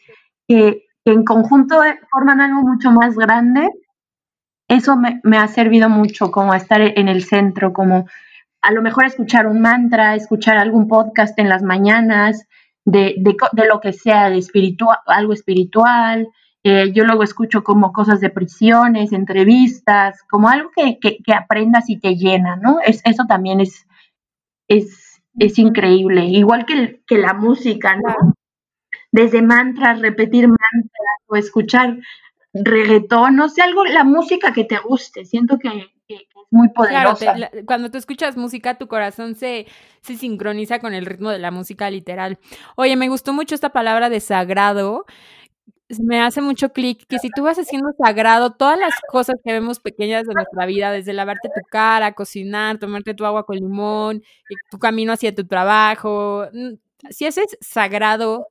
[1.06, 3.70] en conjunto forman algo mucho más grande,
[4.68, 8.06] eso me, me ha servido mucho como estar en el centro, como
[8.62, 12.48] a lo mejor escuchar un mantra, escuchar algún podcast en las mañanas,
[12.86, 16.30] de, de, lo que sea, de espiritual, algo espiritual.
[16.64, 22.00] Eh, yo luego escucho como cosas de prisiones, entrevistas, como algo que, que, aprendas y
[22.00, 22.80] te llena, ¿no?
[22.84, 23.88] Es, eso también es,
[24.68, 26.26] es, es increíble.
[26.26, 28.34] Igual que, que la música, ¿no?
[29.12, 32.00] Desde mantras, repetir mantras o escuchar
[32.54, 35.26] reggaetón, no sé, algo, la música que te guste.
[35.26, 35.92] Siento que,
[36.56, 37.34] muy poderosa.
[37.34, 39.68] Claro, cuando tú escuchas música, tu corazón se,
[40.02, 42.40] se sincroniza con el ritmo de la música literal.
[42.78, 45.06] Oye, me gustó mucho esta palabra de sagrado.
[46.00, 49.80] Me hace mucho clic que si tú vas haciendo sagrado todas las cosas que vemos
[49.80, 54.24] pequeñas de nuestra vida, desde lavarte tu cara, cocinar, tomarte tu agua con limón,
[54.72, 56.48] tu camino hacia tu trabajo,
[57.12, 58.48] si haces sagrado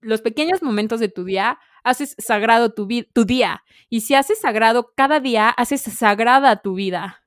[0.00, 3.62] los pequeños momentos de tu día, haces sagrado tu, tu día.
[3.88, 7.21] Y si haces sagrado cada día, haces sagrada tu vida.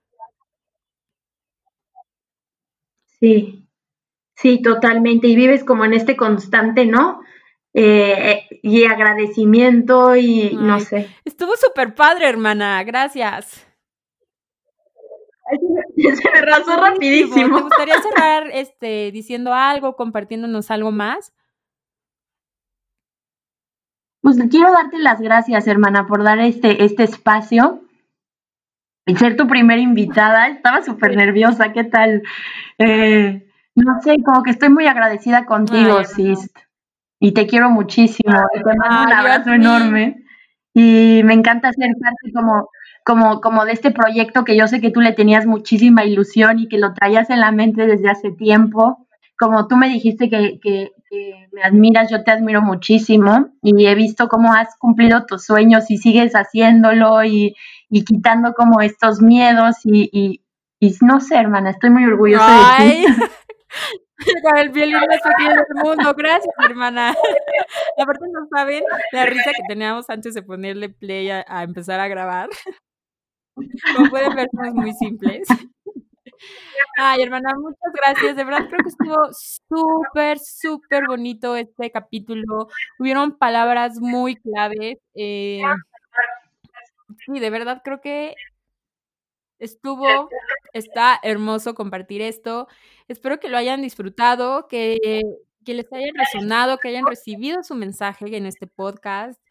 [3.26, 3.68] Sí,
[4.36, 5.26] sí, totalmente.
[5.28, 7.22] Y vives como en este constante, ¿no?
[7.74, 11.10] Eh, y agradecimiento y no sé.
[11.26, 12.84] Estuvo súper padre, hermana.
[12.84, 13.66] Gracias.
[15.98, 17.58] se me rasó rapidísimo.
[17.58, 21.34] ¿Te gustaría cerrar este, diciendo algo, compartiéndonos algo más?
[24.22, 27.85] Pues quiero darte las gracias, hermana, por dar este, este espacio
[29.06, 30.48] y ser tu primera invitada.
[30.48, 32.24] Estaba súper nerviosa, ¿qué tal?
[32.78, 33.46] Eh,
[33.76, 36.52] no sé, como que estoy muy agradecida contigo, Sis.
[37.20, 38.38] Y te quiero muchísimo.
[38.54, 40.24] te mando un abrazo enorme.
[40.74, 42.70] Y me encanta ser parte como,
[43.06, 46.68] como, como de este proyecto que yo sé que tú le tenías muchísima ilusión y
[46.68, 49.08] que lo traías en la mente desde hace tiempo.
[49.38, 50.92] Como tú me dijiste que, que,
[51.54, 55.98] me admiras, yo te admiro muchísimo y he visto cómo has cumplido tus sueños y
[55.98, 57.56] sigues haciéndolo y,
[57.90, 60.42] y quitando como estos miedos y,
[60.80, 63.06] y, no sé, hermana, estoy muy orgullosa de ti.
[64.58, 67.14] el violín más del mundo, gracias, hermana.
[67.98, 72.08] Aparte no saben la risa que teníamos antes de ponerle play a, a empezar a
[72.08, 72.50] grabar.
[73.96, 75.48] Como pueden ver, somos muy simples.
[76.98, 78.36] Ay, hermana, muchas gracias.
[78.36, 82.68] De verdad creo que estuvo súper, súper bonito este capítulo.
[83.00, 84.98] Hubieron palabras muy claves.
[85.14, 85.62] Eh,
[87.26, 88.36] sí, de verdad creo que
[89.60, 90.30] estuvo,
[90.74, 92.68] está hermoso compartir esto.
[93.08, 94.98] Espero que lo hayan disfrutado, que,
[95.66, 99.42] que les haya resonado, que hayan recibido su mensaje en este podcast.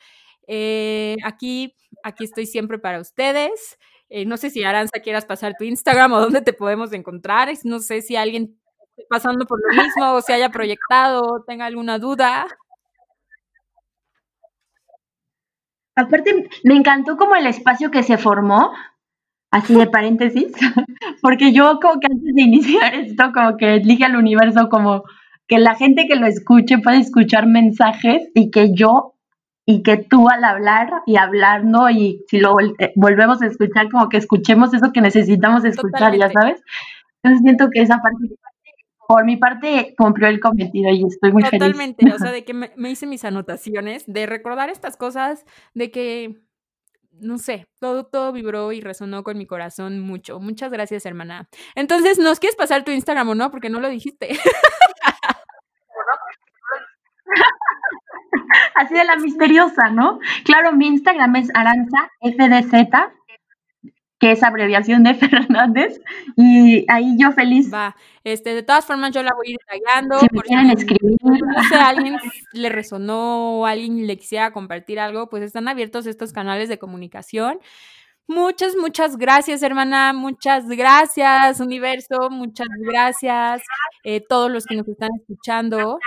[0.47, 3.79] Eh, aquí, aquí estoy siempre para ustedes.
[4.11, 7.49] Eh, no sé si Aranza quieras pasar tu Instagram o dónde te podemos encontrar.
[7.65, 8.59] No sé si alguien
[9.09, 12.47] pasando por lo mismo o se haya proyectado, tenga alguna duda.
[15.97, 18.73] Aparte, me encantó como el espacio que se formó,
[19.51, 20.53] así de paréntesis,
[21.23, 25.05] porque yo como que antes de iniciar esto, como que dije al universo como
[25.47, 29.15] que la gente que lo escuche puede escuchar mensajes y que yo
[29.67, 31.89] y que tú al hablar y hablar, ¿no?
[31.91, 36.31] Y si lo eh, volvemos a escuchar, como que escuchemos eso que necesitamos escuchar, ya
[36.31, 36.61] sabes.
[37.23, 38.19] Entonces siento que esa parte,
[39.09, 41.61] por mi parte, cumplió el cometido y estoy muy feliz.
[41.61, 45.45] Totalmente, o sea, de que me, me, hice mis anotaciones, de recordar estas cosas,
[45.75, 46.41] de que,
[47.13, 50.41] no sé, todo, todo vibró y resonó con mi corazón mucho.
[50.41, 51.49] Muchas gracias, hermana.
[51.75, 53.51] Entonces, ¿nos quieres pasar tu Instagram o no?
[53.51, 54.29] Porque no lo dijiste.
[58.75, 60.19] Así de la misteriosa, ¿no?
[60.45, 62.91] Claro, mi Instagram es Aranza FDZ,
[64.25, 66.01] que es abreviación de Fernández,
[66.35, 67.71] y ahí yo feliz.
[67.73, 67.95] Va,
[68.25, 70.19] este, de todas formas yo la voy a ir detallando.
[70.19, 71.19] Si me quieren escribir.
[71.23, 72.17] No sé, alguien
[72.55, 77.59] le resonó o alguien le quisiera compartir algo, pues están abiertos estos canales de comunicación.
[78.27, 80.15] Muchas, muchas gracias, hermana.
[80.15, 82.31] Muchas gracias, universo.
[82.31, 83.63] Muchas gracias,
[84.05, 85.99] eh, todos los que nos están escuchando.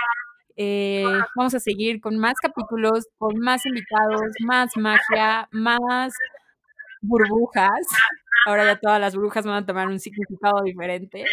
[0.56, 1.04] Eh,
[1.36, 6.12] vamos a seguir con más capítulos, con más invitados, más magia, más
[7.00, 7.86] burbujas.
[8.46, 11.24] Ahora ya todas las burbujas van a tomar un significado diferente.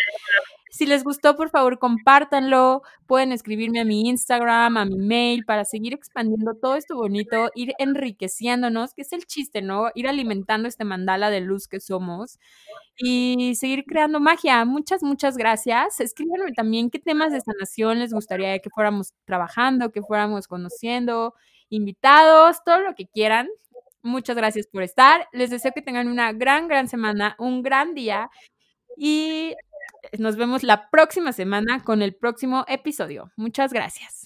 [0.76, 2.82] Si les gustó, por favor, compártanlo.
[3.08, 7.74] Pueden escribirme a mi Instagram, a mi mail, para seguir expandiendo todo esto bonito, ir
[7.80, 9.90] enriqueciéndonos, que es el chiste, ¿no?
[9.96, 12.40] Ir alimentando este mandala de luz que somos
[12.98, 14.66] y seguir creando magia.
[14.66, 16.02] Muchas, muchas gracias.
[16.02, 21.36] Escríbanme también qué temas de sanación les gustaría que fuéramos trabajando, que fuéramos conociendo,
[21.70, 23.48] invitados, todo lo que quieran.
[24.06, 25.28] Muchas gracias por estar.
[25.34, 28.30] Les deseo que tengan una gran, gran semana, un gran día
[28.98, 29.56] y
[30.20, 33.32] nos vemos la próxima semana con el próximo episodio.
[33.36, 34.25] Muchas gracias.